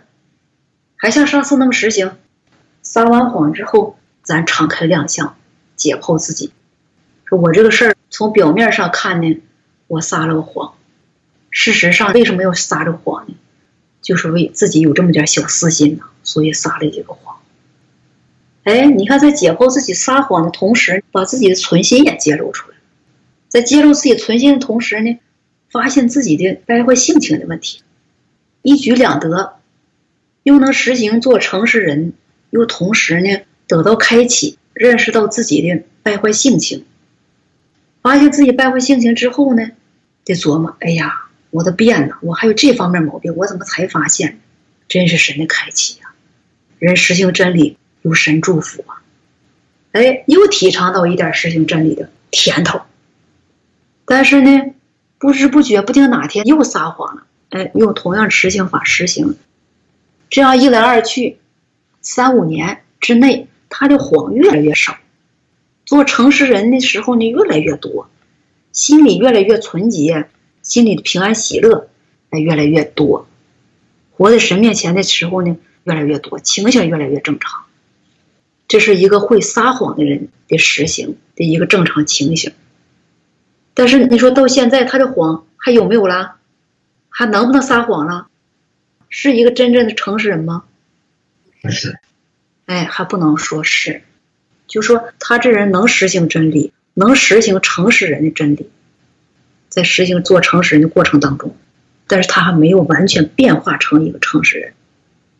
[0.97, 2.17] 还像上次那么实行？
[2.83, 5.37] 撒完谎之后，咱敞开亮相，
[5.77, 6.53] 解剖自己，
[7.31, 9.43] 我这个事儿从表面上看呢，
[9.87, 10.73] 我撒了个谎，
[11.51, 13.35] 事实上为什么要撒这个谎呢？
[14.01, 17.37] 就是为自己有这么点小私心呢，所以撒了这个谎。
[18.65, 22.78] 哎，你看，在解剖自己撒谎的同时，把自己的存心也揭露出来。
[23.49, 25.19] 在揭露自己存心的同时呢，
[25.71, 27.83] 发现自己的败坏性情的问题，
[28.63, 29.59] 一举两得，
[30.43, 32.13] 又能实行做诚实人，
[32.51, 36.85] 又同时呢得到开启，认识到自己的败坏性情。
[38.03, 39.71] 发现自己败坏性情之后呢，
[40.25, 41.25] 得琢磨：哎呀。
[41.51, 44.39] 我都变了，我还有这方面毛病，我怎么才发现？
[44.87, 46.13] 真是神的开启呀！
[46.79, 49.01] 人实行真理有神祝福啊！
[49.93, 52.83] 哎，又体尝到一点实行真理的甜头。
[54.09, 54.75] 但是呢，
[55.19, 57.25] 不知不觉，不定哪天又撒谎了。
[57.51, 59.37] 哎，用同样实行法实行，
[60.31, 61.39] 这样一来二去，
[62.01, 64.97] 三五年之内，他的谎越来越少，
[65.85, 68.09] 做诚实人的时候呢，越来越多，
[68.73, 70.29] 心里越来越纯洁。
[70.61, 71.89] 心里的平安喜乐，
[72.29, 73.25] 哎，越来越多；
[74.11, 77.63] 活在神面前的时候呢，越来越多，情形越来越正常。
[78.67, 82.53] 这是一个会撒谎的人的实行的一个正常情形。
[83.79, 86.35] 但是你说到现在，他的谎还有没有了？
[87.11, 88.27] 还能不能撒谎了？
[89.09, 90.65] 是一个真正的诚实人吗？
[91.63, 91.97] 不是。
[92.67, 94.03] 哎，还不能说是，
[94.67, 98.69] 就说他这人能实行真理，能实行诚实人的真理。
[99.69, 101.57] 在实行做诚实人的过程当中，
[102.09, 104.73] 但是他还没有完全变化成一个诚实人，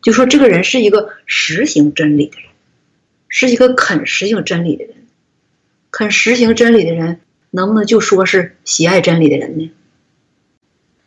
[0.01, 2.49] 就说这个人是一个实行真理的人，
[3.27, 4.95] 是一个肯实行真理的人，
[5.91, 7.19] 肯实行真理的人，
[7.51, 9.71] 能不能就说是喜爱真理的人呢？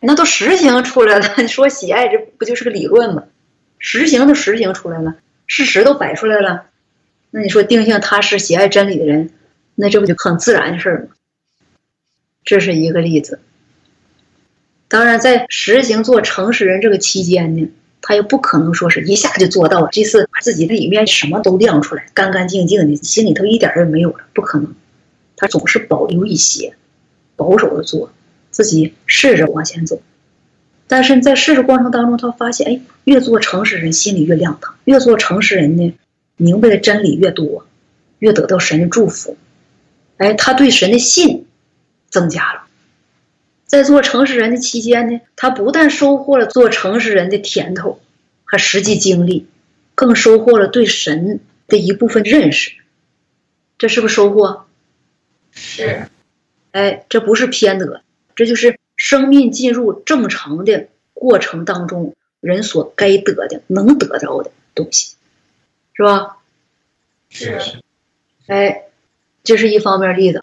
[0.00, 3.24] 那都实行出来了，你说喜爱这不就是个理论吗？
[3.78, 6.66] 实行都实行出来了，事实都摆出来了，
[7.30, 9.30] 那你说定性他是、喜爱真理的人，
[9.74, 11.08] 那这不就很自然的事儿吗？
[12.44, 13.40] 这是一个例子。
[14.88, 24.74] 当然，在实行做诚实人这个期间呢，他也不可能说是一下就做到了，这次把自己的里面什么都亮出来，干干净净的，心里头一点儿也没有了，不可能。
[25.42, 26.76] 他总是保留一些，
[27.34, 28.12] 保守的做，
[28.52, 30.00] 自己试着往前走。
[30.86, 35.94] 但是在试的过程当中，他发现，哎，越做诚实人心里越亮堂，越做诚实人呢，
[36.36, 37.66] 明白的真理越多，
[38.20, 39.36] 越得到神的祝福。
[40.16, 41.44] 哎，他对神的信
[42.08, 42.62] 增加了。
[43.66, 47.98] 在做诚实人的期间呢，他不但收获了做诚实人的甜头
[48.44, 49.48] 和实际经历，
[49.96, 52.74] 更收获了对神的一部分认识。
[53.76, 54.66] 这是不是收获？
[55.52, 56.08] 是。
[56.72, 58.02] 哎，这不是偏得，
[58.34, 65.16] 这就是生命进入正常的过程当中人所该得的、能得到的东西，
[65.92, 66.38] 是吧？
[67.28, 67.82] 是。
[68.46, 68.84] 哎，
[69.44, 70.42] 这是一方面例子。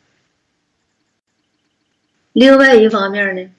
[2.32, 3.52] 另外一方面呢，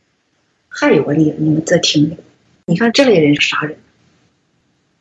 [0.68, 2.18] 还有个例子，你们再听听。
[2.66, 3.76] 你看这类人是啥人？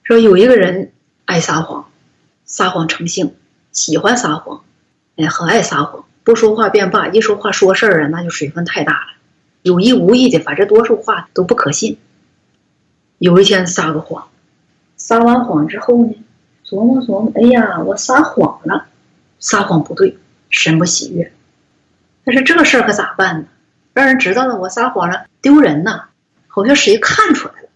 [0.04, 0.92] 说有一个人
[1.26, 1.92] 爱撒谎，
[2.44, 3.36] 撒谎成性，
[3.72, 4.66] 喜欢撒谎，
[5.16, 9.08] 哎，很爱撒谎，不说话便罢，一说话说事儿啊，那就水分太大了，
[9.64, 11.98] 有意无意的，反正多数话都不可信。
[13.18, 14.28] 有一天撒个谎，
[14.96, 16.14] 撒完谎之后呢，
[16.64, 18.86] 琢磨琢磨，哎呀，我撒谎了，
[19.40, 20.20] 撒谎不对，
[20.52, 21.34] 神不喜悦。
[22.24, 23.48] 但是这个事儿可咋办呢？
[23.94, 26.10] 让人知道了，我撒谎了，丢人呐！
[26.48, 27.70] 好像谁看出来了？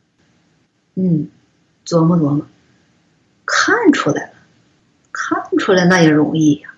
[0.94, 1.28] 嗯，
[1.88, 2.46] 琢磨琢磨，
[3.48, 4.34] 看出来了，
[5.12, 6.70] 看出来那也容易呀。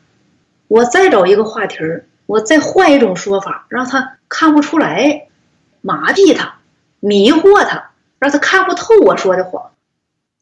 [0.67, 5.27] 我再找一个话题儿，我再换一种说法，让他看不出来，
[5.81, 6.55] 麻痹他，
[6.99, 9.71] 迷惑他，让他看不透我说的谎，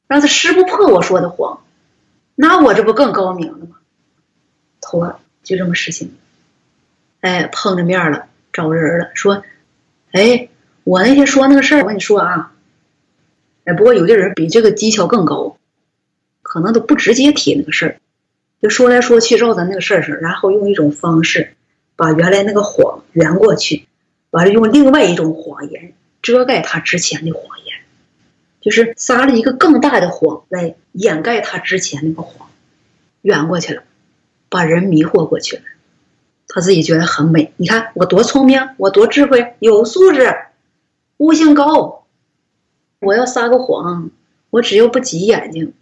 [0.07, 1.63] 让他识不破我说的谎，
[2.35, 3.77] 那我这不更高明了吗？
[4.81, 6.15] 妥，就这么实行。
[7.21, 8.27] 哎，碰着面了。
[8.53, 9.43] 找人了，说
[10.13, 10.47] ：“哎，
[10.83, 12.51] 我那天说那个事儿，我跟你说啊，
[13.65, 15.57] 哎，不过有的人比这个技巧更高，
[16.43, 17.97] 可能都不直接提那个事儿，
[18.63, 21.53] 就说来说去绕着那个事儿上，然后用一种方式
[21.97, 23.87] 把原来那个谎圆过去，
[24.29, 27.75] 完了用另外一种谎言遮盖他之前的谎言，
[28.61, 32.49] 就是撒了一个更大的谎来掩盖他之前那个谎，
[33.21, 33.83] 圆过去了，
[34.47, 35.63] 把人迷惑过去了。”
[36.47, 40.33] 他自己觉得很美，你看我多聪明，我多智慧，有素质，
[41.17, 42.05] 悟性高。
[42.99, 44.09] 我要撒个谎，
[44.51, 45.73] 我只要不挤眼睛，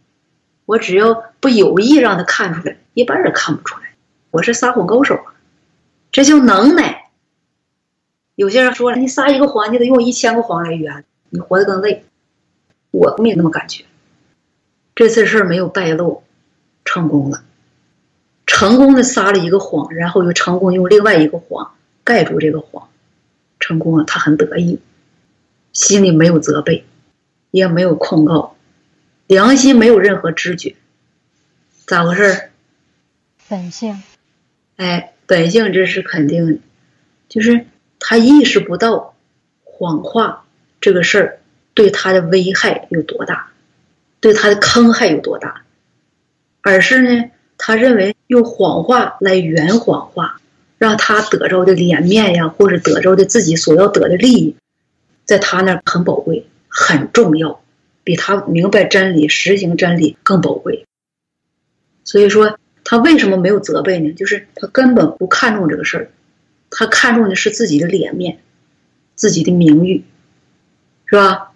[0.65, 3.93] 我只要不有意让他看出来，一般人看不出来。
[4.29, 5.19] 我是撒谎高手，
[6.11, 7.09] 这叫能耐。
[8.35, 12.05] 有些人说了，你撒一个谎，你得用一千个谎来圆，你活得更累。
[12.91, 13.85] 我没那么感觉，
[14.95, 16.23] 这次事儿没有败露，
[16.85, 17.43] 成功了。
[18.45, 22.89] 成功的撒了一个谎，然后又成功用另外一个谎盖住这个谎，
[23.59, 24.79] 成功了，他很得意，
[25.71, 26.85] 心里没有责备，
[27.51, 28.55] 也没有控告，
[29.31, 30.75] 良心没有任何知觉，
[31.85, 32.49] 咋回事？
[33.47, 34.03] 本性。
[34.75, 36.59] 哎，本性这是肯定的，
[37.29, 37.65] 就是
[37.97, 39.15] 他意识不到
[39.63, 40.43] 谎话
[40.81, 41.39] 这个事儿
[41.73, 43.53] 对他的危害有多大，
[44.19, 45.63] 对他的坑害有多大，
[46.59, 47.31] 而是呢。
[47.57, 50.41] 他认为用谎话来圆谎话，
[50.77, 54.57] 让他得着的脸面呀，或者得着的自己所要得的利益，
[55.23, 57.60] 在他那很宝贵，很重要，
[58.03, 60.85] 比他明白真理、实行真理更宝贵。
[62.03, 64.11] 所以说，他为什么没有责备呢？
[64.13, 66.11] 就是他根本不看重这个事儿，
[66.69, 68.39] 他看重的是自己的脸面，
[69.15, 70.03] 自己的名誉，
[71.05, 71.51] 是吧？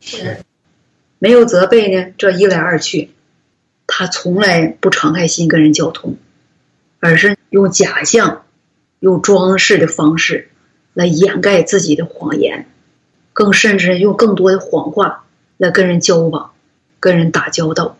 [0.00, 0.38] 是。
[1.18, 3.10] 没有责备呢，这一来二去。
[3.86, 6.16] 他从来不敞开心跟人交通，
[7.00, 8.44] 而是用假象、
[8.98, 10.48] 用装饰的方式
[10.94, 12.66] 来掩盖自己的谎言，
[13.32, 15.23] 更甚至用更多的谎话
[15.56, 16.52] 来跟人交往、
[17.00, 17.96] 跟人打交道。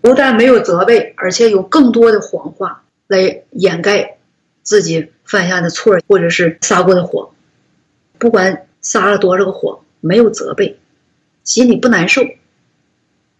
[0.00, 4.18] 不但没有责备，而且有更多的谎话来掩盖
[4.62, 7.30] 自己犯下的错或者是撒过的谎。
[8.18, 10.78] 不管撒了多少个谎，没有责备，
[11.42, 12.22] 心里不难受。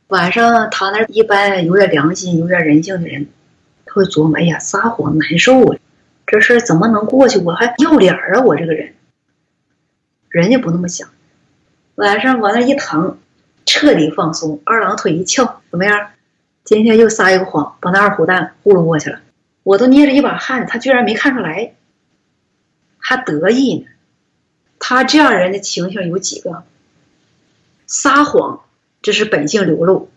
[0.09, 3.29] 晚上他那一般有点良心、有点人性的人，
[3.85, 5.79] 他会琢磨：哎呀，撒谎难受啊，
[6.27, 7.39] 这事怎么能过去？
[7.39, 8.41] 我还要脸啊！
[8.41, 8.95] 我这个人，
[10.29, 11.09] 人家不那么想。
[11.97, 13.19] 晚上往那一躺，
[13.65, 16.11] 彻底放松，二郎腿一翘，怎么样？
[16.63, 19.21] 今天又撒一个谎，把那二虎蛋糊弄过去了。
[19.63, 21.75] 我都捏着一把汗，他居然没看出来，
[22.99, 23.87] 还得意呢。
[24.79, 26.65] 他这样人的情形有几个？
[27.87, 28.61] 撒谎。
[29.03, 30.11] 这是本性流露，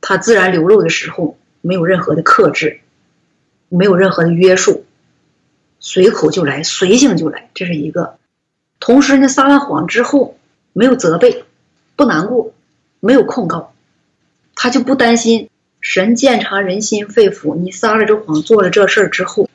[0.00, 2.80] 他自然流露的时候，没有任何的克制，
[3.68, 4.86] 没有任何的约束，
[5.78, 8.16] 随口就来，随性就来，这是一个。
[8.80, 10.37] 同时呢，撒完谎之后
[10.72, 11.44] 没有责备，
[11.96, 12.52] 不难过，
[13.00, 13.72] 没有控告，
[14.54, 15.48] 他就不担心
[15.80, 19.48] 神鉴察人心肺腑，你撒了这谎，做了这事儿之后，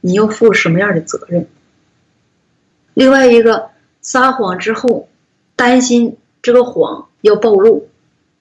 [0.00, 1.46] 你要负什么样的责任？
[2.94, 5.08] 另外一个，撒谎之后
[5.54, 7.88] 担心这个谎要暴露，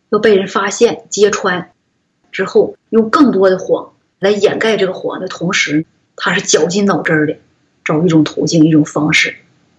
[0.10, 1.72] 要被人发现揭穿。
[2.32, 7.38] 之后用更多的谎来掩盖这个谎的同时，他是绞尽脑汁的
[7.84, 9.38] 找一种途径、一种方式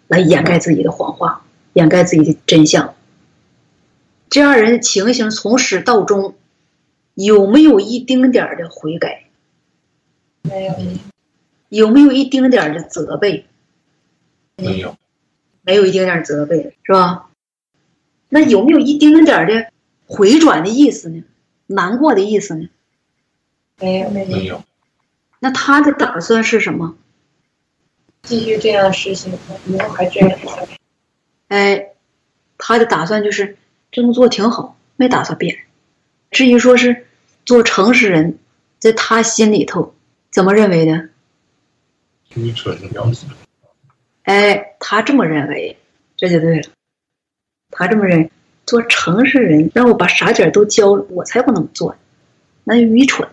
[0.08, 1.44] 来掩盖自己的谎话，
[1.78, 2.96] 掩盖自己的真相。
[4.28, 6.34] 这样人的情形从始到终
[7.14, 9.26] 有没有一丁点儿的悔改？
[10.42, 10.74] 没有。
[11.68, 13.46] 有没有一丁点儿的责备？
[14.56, 14.96] 没有。
[15.62, 17.30] 没有一丁点儿责备，是吧？
[18.28, 19.70] 那有没有一丁点儿的
[20.06, 21.22] 回转的意思呢？
[21.68, 22.68] 难过的意思呢？
[23.78, 24.64] 没有，没有。
[25.38, 26.96] 那他的打算是什么？
[28.22, 29.32] 继续这样实行，
[29.66, 30.38] 以后还这样。
[31.48, 31.88] 哎，
[32.56, 33.56] 他的打算就是
[33.90, 35.58] 这么做挺好，没打算变。
[36.30, 37.06] 至于说是
[37.44, 38.38] 做诚实人，
[38.78, 39.94] 在他心里头
[40.30, 41.08] 怎么认为的？
[42.34, 43.28] 愚蠢的表现。
[44.22, 45.76] 哎，他这么认为，
[46.16, 46.68] 这就对了。
[47.70, 48.30] 他这么认为。
[48.66, 51.96] 做诚实人，让我把傻点都教了，我才不那么做，
[52.64, 53.26] 那愚蠢！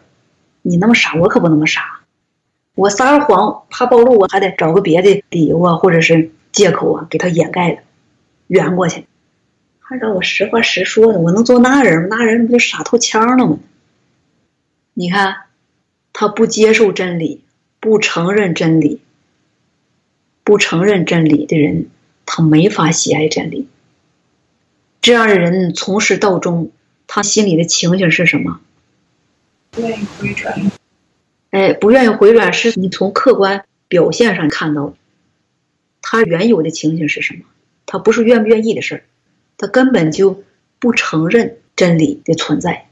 [0.62, 2.00] 你那么傻，我可不那么傻。
[2.74, 7.80] 我撒个谎怕暴露，我还得找个别的理由啊，或者是借口啊，给他掩盖了，
[8.48, 9.06] 圆过去。
[9.80, 12.18] 还让我实话实说呢，我能做那人吗？
[12.18, 13.60] 那人不就傻透腔了吗？
[14.96, 15.36] 你看，
[16.12, 17.44] 他不接受真理，
[17.80, 19.02] 不承认真理，
[20.44, 21.90] 不承认真理的人，
[22.26, 23.68] 他没法喜爱真理。
[25.02, 26.72] 这样的人从始到终，
[27.06, 28.60] 他心里的情形是什么？
[29.70, 30.72] 不愿意回转。
[31.52, 34.94] 哎，不愿意回转，是你从客观表现上看到的。
[36.02, 37.42] 他原有的情形是什么？
[37.86, 39.04] 他不是愿不愿意的事，
[39.58, 40.44] 他根本就
[40.80, 42.88] 不承认真理的存在，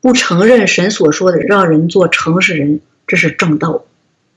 [0.00, 3.84] 不承认神所说的让人做诚实人，这是正道。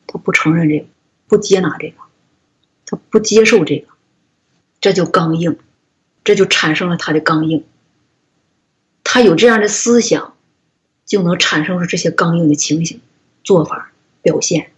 [0.08, 0.86] 他不承认这个，
[1.28, 1.96] 不接纳这个，
[2.86, 3.88] 他不接受这个，
[4.80, 5.58] 这就刚硬。
[6.24, 7.64] 这就产生了他的刚硬，
[9.04, 10.34] 他有这样的思想，
[11.06, 13.00] 就能产生出这些刚硬的情形、
[13.44, 13.92] 做法、
[14.24, 14.72] 表现，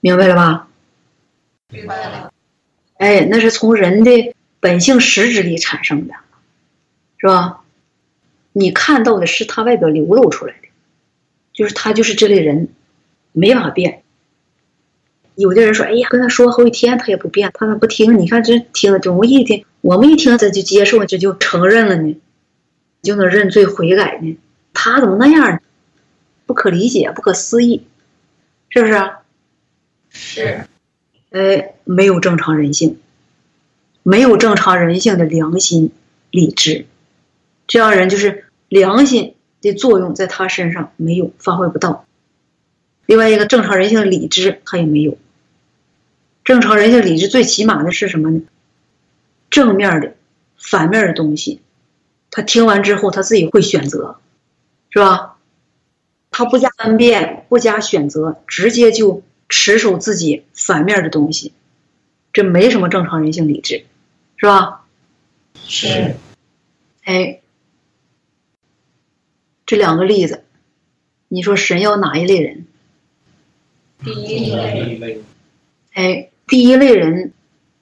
[0.00, 0.66] 明白了吧？
[1.68, 2.32] 明白了。
[2.98, 6.14] 哎，那是从人的本性实质里产生的，
[7.18, 7.62] 是吧？
[8.52, 10.68] 你看到的是他外表流露出来的，
[11.52, 12.68] 就是他就是这类人，
[13.32, 14.02] 没法变。
[15.34, 18.18] 有的人说：“哎呀，跟他说好几天，他也不变，他咋不听？
[18.18, 22.18] 你看这听的容易听。”我们一听，这就接受，这就承认了呢，
[23.02, 24.38] 就能认罪悔改呢。
[24.72, 25.60] 他怎么那样呢？
[26.46, 27.86] 不可理解，不可思议，
[28.70, 29.10] 是不是？
[30.08, 30.66] 是。
[31.36, 32.98] 哎，没有正常人性，
[34.02, 35.92] 没有正常人性的良心、
[36.30, 36.86] 理智，
[37.66, 42.06] 这样人就是良心的作用在他身上没有发挥不到。
[43.04, 45.18] 另外一个正常人性的理智他也没有。
[46.42, 48.40] 正常人性理智最起码的是什么呢？
[49.50, 50.14] 正面的、
[50.56, 51.60] 反面的东西，
[52.30, 54.20] 他听完之后，他自己会选择，
[54.88, 55.36] 是吧？
[56.30, 61.52] 他不加分辨，不加选择，直接就持守自己反面的东西，
[62.32, 63.84] 这没什么正常人性理智，
[64.36, 64.84] 是吧？
[65.66, 66.16] 是。
[67.04, 67.40] 哎，
[69.64, 70.44] 这两个例子，
[71.28, 72.66] 你说神要哪一类人？
[74.04, 75.22] 第一类。
[75.92, 77.32] 哎，第一类人。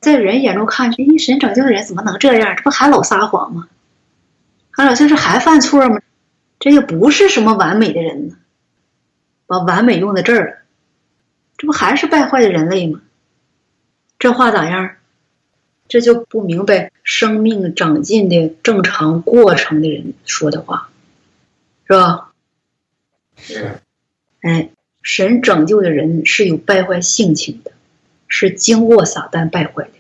[0.00, 2.54] 在人眼中看，哎，神拯救的人怎么能这样？
[2.56, 3.68] 这不还老撒谎吗？
[4.70, 5.98] 还老就是还犯错吗？
[6.60, 8.36] 这也不是什么完美的人呢，
[9.46, 10.56] 把完美用在这儿了，
[11.57, 13.00] 这不还是败坏的人类吗？
[14.18, 14.90] 这话咋样？
[15.88, 20.88] 这就不明白生命长进的正常过程的人说的话，
[21.86, 22.32] 是吧？
[23.36, 23.80] 是。
[24.40, 24.70] 哎，
[25.02, 27.72] 神拯救的人是有败坏性情的。
[28.26, 29.90] 是经过撒旦败坏的，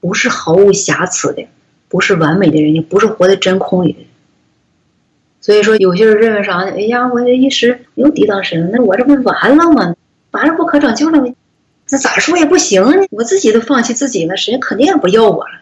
[0.00, 1.46] 不是毫无瑕疵的，
[1.88, 3.98] 不是完美的人，也不是活在真空里的。
[5.40, 6.72] 所以说，有些人认为啥呢？
[6.72, 9.94] 哎呀，我这一时又抵挡神，那我这不完了吗？
[10.34, 11.34] 完了不可拯救了吗？
[11.88, 13.06] 那咋说也不行呢？
[13.10, 15.60] 我自己都放弃自己了，神肯定也不要我了。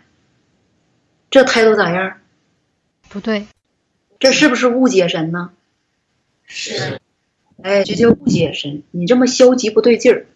[1.30, 2.18] 这态度咋样？
[3.08, 3.46] 不对，
[4.18, 5.50] 这是不是误解神呢？
[6.44, 7.00] 是。
[7.62, 8.82] 哎，这叫误解神。
[8.90, 10.26] 你这么消极不对劲儿。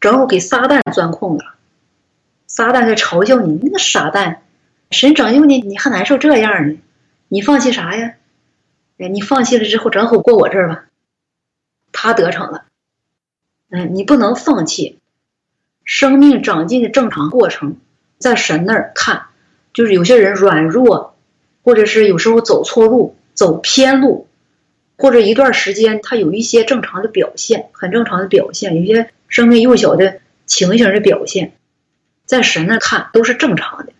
[0.00, 1.54] 正好给撒旦钻空子了，
[2.46, 4.42] 撒旦在嘲笑你，那个傻蛋，
[4.90, 6.78] 神拯救你，你还难受这样呢？
[7.28, 8.14] 你放弃啥呀？
[8.98, 10.84] 哎，你放弃了之后，正好过我这儿吧，
[11.90, 12.64] 他得逞了。
[13.70, 14.98] 嗯，你不能放弃。
[15.84, 17.76] 生命长进的正常过程，
[18.18, 19.26] 在神那儿看，
[19.72, 21.16] 就是有些人软弱，
[21.62, 24.26] 或者是有时候走错路、走偏路，
[24.96, 31.52] 或者一段时间他有一些正常的表现，很正常的表现，有些生命幼小的情形的表现，
[32.26, 33.92] 在神那儿看都是正常的。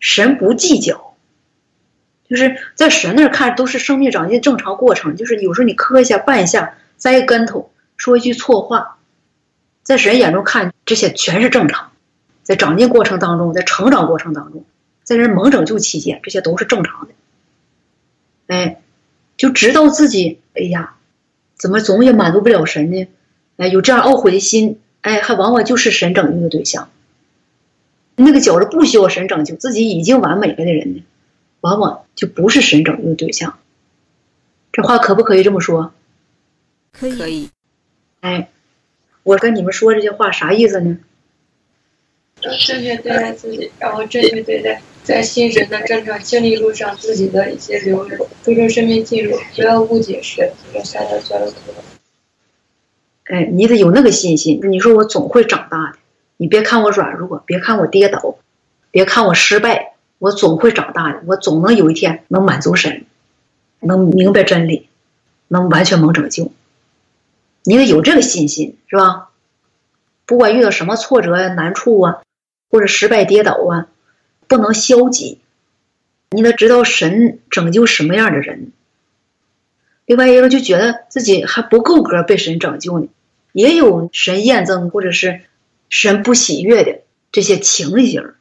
[0.00, 1.14] 神不计较，
[2.28, 5.16] 就是在神那儿看都是生命长进正常过程。
[5.16, 7.70] 就是有时候你磕一下、绊一下、栽个跟头、
[8.04, 8.98] 说一句错话，
[9.82, 11.90] 在神眼中看这些全是正常。
[12.42, 14.66] 在长进过程当中，在成长过程当中，
[15.04, 17.14] 在人蒙拯救期间，这些都是正常的。
[18.48, 18.82] 哎，
[19.38, 20.96] 就知道自己，哎呀，
[21.56, 23.08] 怎么总也满足不了神呢？
[23.56, 26.90] 哎，有这样懊悔的心，哎，还往往就是神拯救的对象。
[28.16, 31.02] 那个觉着不需要神拯救，自己已经完美了的人呢，
[31.62, 33.58] 往往就不是神拯救的对象。
[34.72, 35.94] 这话可不可以这么说？
[36.92, 37.48] 可以。
[38.24, 38.48] 哎，
[39.22, 40.96] 我跟你们说这些话啥意思呢？
[42.40, 51.56] 正确对待自己，然后正确对待在新神的正常经历路上自己的一些流入，注重生命进入，不要误解神，要下到交流图。
[53.24, 54.58] 哎，你得有那个信心。
[54.70, 55.98] 你说我总会长大的。
[56.38, 58.38] 你别看我软弱，别看我跌倒，
[58.90, 63.04] 别看我失败，我总会长大的，我总能有一天能满足神，
[63.80, 64.88] 能明白真理，
[65.48, 66.50] 能完全蒙拯救。
[67.64, 69.30] 你得有这个信心，是吧？
[70.26, 72.22] 不管遇到什么挫折呀、难处啊，
[72.70, 73.88] 或者失败跌倒啊，
[74.46, 75.40] 不能消极。
[76.30, 78.72] 你得知道神拯救什么样的人。
[80.06, 83.08] 另外一个就觉得自己还不够格被神拯救呢，
[83.52, 85.40] 也有神验证或者是。
[85.90, 88.32] 神不喜悦的这些情形，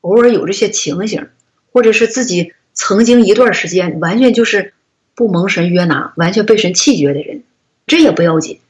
[0.00, 1.28] 偶尔有这些情形，
[1.70, 4.72] 或者是自己曾经一段时间完全就是
[5.14, 7.42] 不蒙神约拿，完全被神弃绝的人，
[7.86, 8.60] 这也不要紧。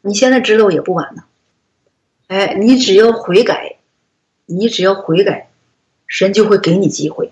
[0.00, 1.24] 你现在知道也不晚呢。
[2.26, 3.76] 哎，你只要悔改，
[4.46, 5.50] 你只要悔改，
[6.06, 7.30] 神就会给你机会，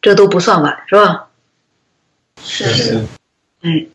[0.00, 1.28] 这都不算晚，是吧？
[2.42, 3.06] 是是。
[3.62, 3.90] 嗯，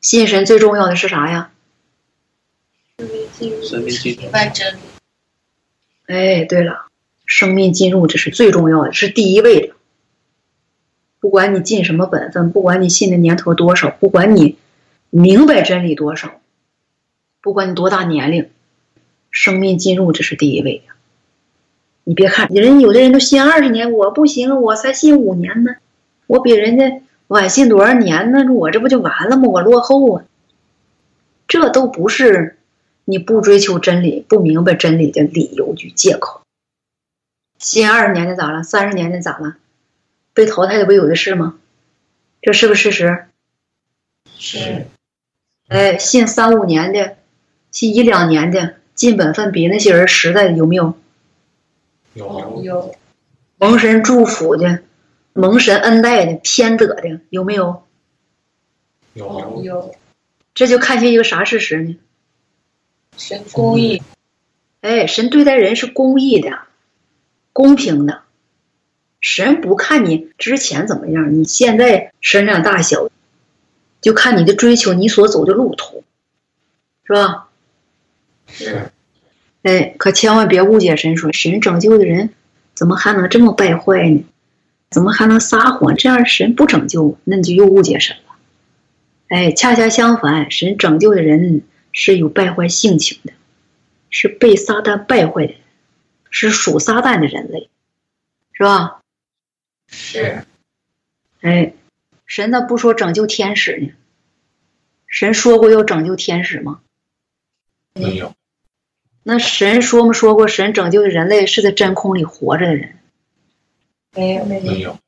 [0.00, 1.52] 信神最重要的是啥呀？
[2.98, 4.80] 生命进入，真理。
[6.06, 6.86] 哎，对了，
[7.26, 9.74] 生命进入这是最重要的，是第一位的。
[11.22, 14.58] 不管你尽什么本分，不管你信的年头多少，不管你
[15.08, 16.40] 明白真理多少，
[17.40, 18.50] 不管你多大年龄，
[19.30, 20.92] 生命进入这是第一位的。
[22.02, 25.76] 你别看人，有的人都信二十年，我不行，我才信五年呢，
[26.26, 28.52] 我比人家晚信多少年呢？
[28.52, 29.44] 我这不就完了吗？
[29.48, 30.24] 我落后啊！
[31.46, 32.58] 这都不是。
[33.04, 36.42] 你不追求真理、不明白真理的理由与借口，
[37.58, 38.64] 信二十年的咋了？
[38.64, 39.56] 三十年的咋了？
[40.34, 41.58] 被淘汰的不有的是吗？
[42.40, 43.26] 这是不是事实？
[44.38, 44.86] 是。
[45.68, 47.16] 哎，信三五年的，
[47.70, 50.94] 信一两年的，尽本分比那些人实在的有没有？
[52.14, 52.94] 有有。
[53.58, 54.82] 蒙神祝福的，
[55.32, 57.84] 蒙神恩待的，偏得的有没有？
[59.14, 59.94] 有有。
[60.54, 61.98] 这就看清一个啥事实呢？
[63.16, 64.02] 神公义，
[64.80, 66.58] 哎，神对待人是公义的，
[67.52, 68.21] 公平的。
[69.22, 73.08] 神不看你之前怎么样，你现在身量大小，
[74.02, 76.04] 就看你的追求，你所走的路途，
[77.04, 77.48] 是吧？
[78.46, 78.90] 是。
[79.62, 82.34] 哎，可千万别误解神说，神拯救的人
[82.74, 84.24] 怎么还能这么败坏呢？
[84.90, 85.96] 怎么还能撒谎？
[85.96, 88.34] 这样神不拯救，那你就又误解神了。
[89.28, 91.62] 哎，恰恰相反，神拯救的人。
[91.94, 93.34] 是有败坏性情的，
[94.08, 95.54] 是被撒旦败坏的，
[96.30, 97.68] 是属撒旦的人类，
[98.54, 99.01] 是吧？
[99.92, 100.44] 是。
[101.40, 101.72] 哎，
[102.26, 103.90] 神咋不说拯救天使呢？
[105.06, 106.80] 神说过要拯救天使吗？
[107.94, 108.34] 没有。
[109.22, 112.98] 那神说没说过神拯救的人类是在真空里活着的人？
[114.16, 114.98] 没有，没有。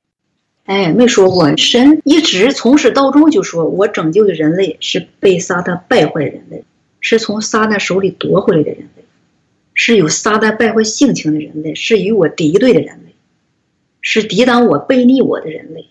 [0.67, 1.57] 哎，没说过。
[1.57, 6.65] 神一直从始到终就说我拯救的人类是被撒旦败坏的人类。
[7.07, 9.05] 是从撒旦手里夺回来的人类，
[9.75, 13.14] 是有撒旦败坏性情的人类，是与我敌对的人类，
[14.05, 15.89] 是抵挡我、背逆我的人类，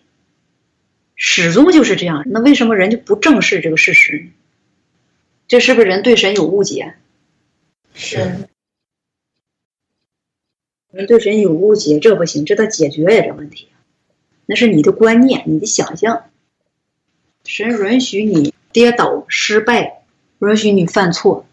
[1.16, 2.24] 始终就是这样。
[2.28, 4.30] 那为什么人就不正视这个事实呢？
[5.48, 6.94] 这是不是人对神有误解？
[7.96, 8.48] 是。
[10.92, 13.68] 人对神有误解，这不行，这得解决呀，这问题。
[14.46, 16.26] 那是你的观念，你的想象。
[17.46, 20.04] 神允许你跌倒、失败。
[20.40, 21.48] 允许你犯错，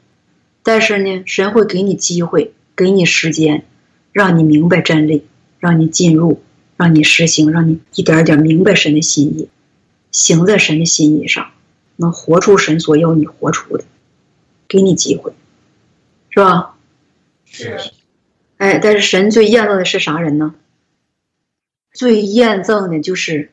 [0.62, 3.64] 但是呢，神会给你机会，给你时间，
[4.12, 5.24] 让你明白真理，
[5.60, 6.42] 让你进入，
[6.80, 9.50] 让你实行，让你一点点明白神的心意。
[10.10, 11.50] 行在神的心意上，
[11.96, 13.84] 能活出神所要你活出的，
[14.66, 15.34] 给你机会，
[16.30, 16.74] 是吧？
[17.44, 17.78] 是。
[18.56, 20.54] 哎，但是神最厌憎的是啥人呢？
[21.92, 23.52] 最厌憎的就是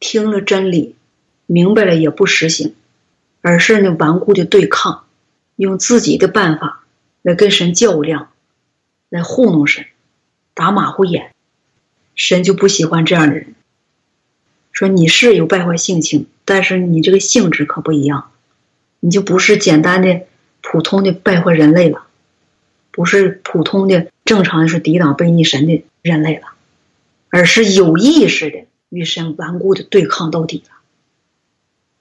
[0.00, 0.96] 听了真理，
[1.44, 2.74] 明白了也不实行，
[3.42, 5.04] 而是呢顽固的对抗，
[5.56, 6.86] 用自己的办法
[7.20, 8.30] 来跟神较量，
[9.10, 9.84] 来糊弄神，
[10.54, 11.33] 打马虎眼。
[12.14, 13.54] 神就不喜欢这样的人。
[14.72, 18.30] 说你是有败坏性情，但是你这个性质可不一样，
[19.00, 20.22] 你就不是简单的
[20.60, 22.06] 普通的败坏人类了，
[22.90, 26.48] 不是普通的正常的是抵挡背逆神的人类了。
[27.30, 28.58] 而是有意识的
[28.90, 30.76] 与神顽固的对抗到底了。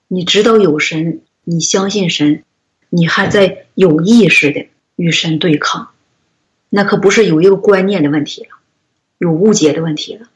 [0.07, 2.43] 你知道有神，你相信神，
[2.91, 5.89] 你还在有意识的与神对抗，
[6.70, 8.49] 那可不是有一个观念的问题了，
[9.18, 10.28] 有误解的问题了，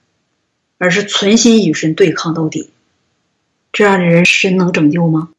[0.77, 2.69] 而是存心与神对抗到底。
[3.71, 5.29] 这样的人，神能拯救吗？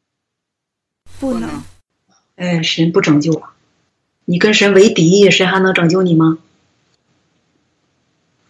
[1.19, 1.63] 不能。
[2.35, 3.53] 哎，神不拯救啊。
[4.25, 6.37] 你跟神为敌，神还能拯救你吗？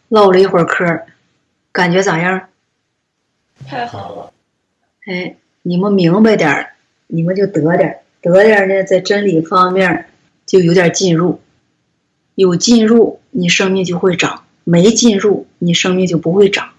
[0.09, 1.05] 唠了一会儿嗑，
[1.71, 2.49] 感觉咋样？
[3.65, 4.33] 太好了！
[5.05, 6.73] 哎，你们明白点儿，
[7.07, 10.09] 你们就得点儿，得点儿呢，在真理方面
[10.45, 11.41] 就有点进入。
[12.35, 16.71] 有进入，你生命就会长；没进入，你生命就不会长。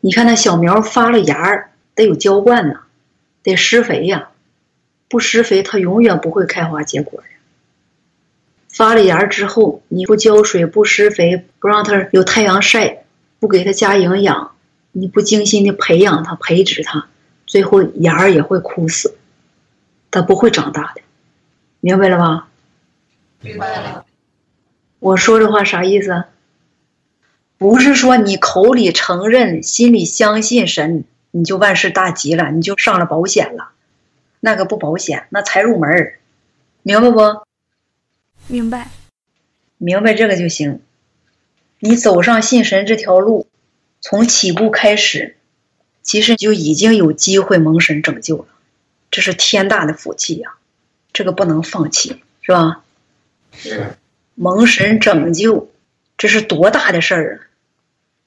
[0.00, 2.80] 你看那小苗发了芽儿，得有浇灌呐，
[3.42, 4.30] 得施肥呀，
[5.08, 7.22] 不施肥，它永远不会开花结果。
[8.68, 13.04] 发了芽之后，你不浇水、不施肥、不让它有太阳晒、
[13.38, 14.52] 不给它加营养，
[14.92, 17.06] 你不精心的培养它、培植它，
[17.46, 19.18] 最后芽儿也会枯死，
[20.10, 21.02] 它不会长大的，
[21.80, 22.48] 明白了吧？
[23.40, 24.06] 明白了。
[24.98, 26.24] 我说这话啥意思？
[27.62, 33.70] 不是说你口里承认、心里相信神，你就万事大吉了，你就上了保险了，
[34.40, 36.18] 那个不保险，那才入门儿，
[36.82, 37.20] 明白不？
[38.48, 38.90] 明白，
[39.78, 40.80] 明白这个就行。
[41.78, 43.46] 你走上信神这条路，
[44.00, 45.36] 从起步开始，
[46.02, 48.46] 其实就已经有机会蒙神拯救了，
[49.12, 50.54] 这是天大的福气呀！
[51.12, 52.82] 这个不能放弃，是吧？
[53.52, 53.94] 是。
[54.34, 55.70] 蒙神拯救，
[56.18, 57.51] 这是多大的事儿啊！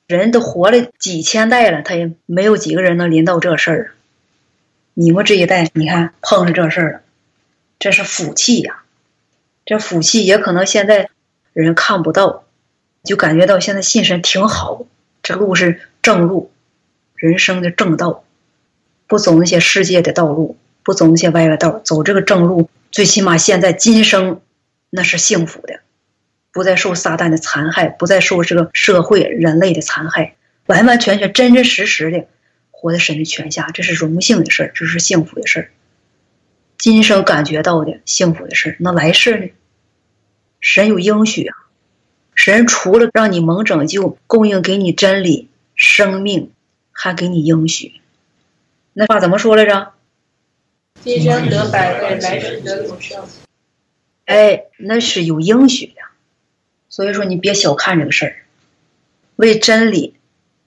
[0.08, 3.92] 人都活了几千代了，他也没有几个人能临到这事儿。
[4.94, 7.02] 你们这一代，你看碰上这事儿了，
[7.80, 8.84] 这是福气呀！
[9.66, 11.10] 这福气也可能现在
[11.54, 12.44] 人看不到，
[13.04, 14.86] 就感觉到现在信神挺好，
[15.24, 16.52] 这路是正路，
[17.16, 18.24] 人生的正道，
[19.08, 24.40] 不走那些世界的道路，不走那些歪歪道，走这个正路，最起码现在今生
[24.92, 25.80] 那是幸福的，
[26.56, 30.36] 不再受撒旦的残害，不再受这个社会人类的残害，
[30.68, 32.28] 完完全全真真实实的
[32.72, 35.72] 活在神的权下，这是荣幸的事儿，这是幸福的事儿。
[36.78, 39.50] 今生感觉到的幸福的事儿，那来世呢？
[40.62, 41.58] 神有应许啊！
[42.36, 46.54] 神除了让你蒙拯救、供应给你真理、生命，
[46.94, 48.00] 还给你应许。
[48.94, 49.92] 那话怎么说来着？
[51.04, 53.26] 今生得百倍，来世得永生。
[54.24, 55.96] 哎，那是有应许的。
[56.96, 58.38] 所以说，你别小看这个事儿。
[59.36, 60.16] 为真理、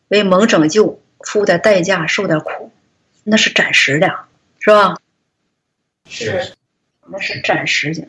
[0.09, 2.71] 为蒙拯救付点代价、受点苦，
[3.25, 4.15] 那是暂时的，
[4.59, 4.99] 是吧？
[6.07, 6.53] 是，
[7.07, 8.09] 那是暂时的，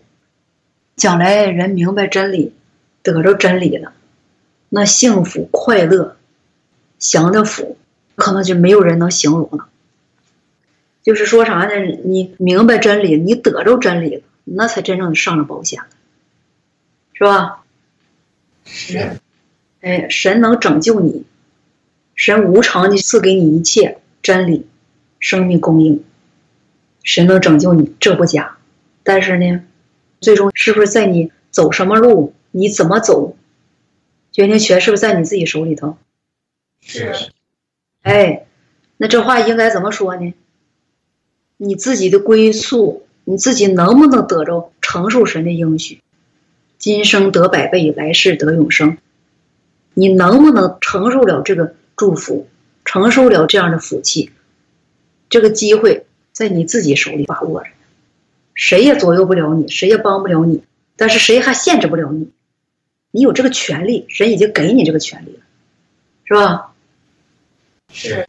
[0.97, 2.53] 将来人明白真理，
[3.03, 3.93] 得着真理了，
[4.67, 6.17] 那幸福快乐，
[6.99, 7.78] 享的福，
[8.15, 9.70] 可能就没有人能形容了。
[11.03, 11.74] 就是说啥呢？
[12.03, 15.88] 你明白真理，你得着真理了，那才真正上了保险了，
[17.13, 17.59] 是吧？
[18.72, 19.17] 是。
[19.82, 21.26] 哎，神能拯救你，
[22.15, 24.67] 神无偿的赐给你一切真理、
[25.20, 26.03] 生命供应。
[27.03, 28.57] 神能拯救你，这不假。
[29.03, 29.63] 但是呢，
[30.20, 33.38] 最终是不是在你走什么路，你怎么走，
[34.32, 35.97] 决定权是不是在你自己手里头？
[36.82, 37.32] 是。
[38.01, 38.45] 哎，
[38.97, 40.34] 那这话应该怎么说呢？
[41.57, 46.01] 你自己的归宿，你自己能不能得着承受神的应许？
[46.80, 48.97] 今生得百倍，来世得永生。
[49.93, 52.47] 你能不能承受了这个祝福，
[52.84, 54.32] 承受了这样的福气？
[55.30, 56.07] 这个机会。
[56.32, 57.69] 在你自己手里把握着，
[58.53, 60.63] 谁也左右不了你，谁也帮不了你，
[60.95, 62.30] 但是谁还限制不了你？
[63.11, 65.41] 你有这个权利，神已经给你这个权利了，
[66.23, 66.71] 是吧？
[67.91, 68.28] 是。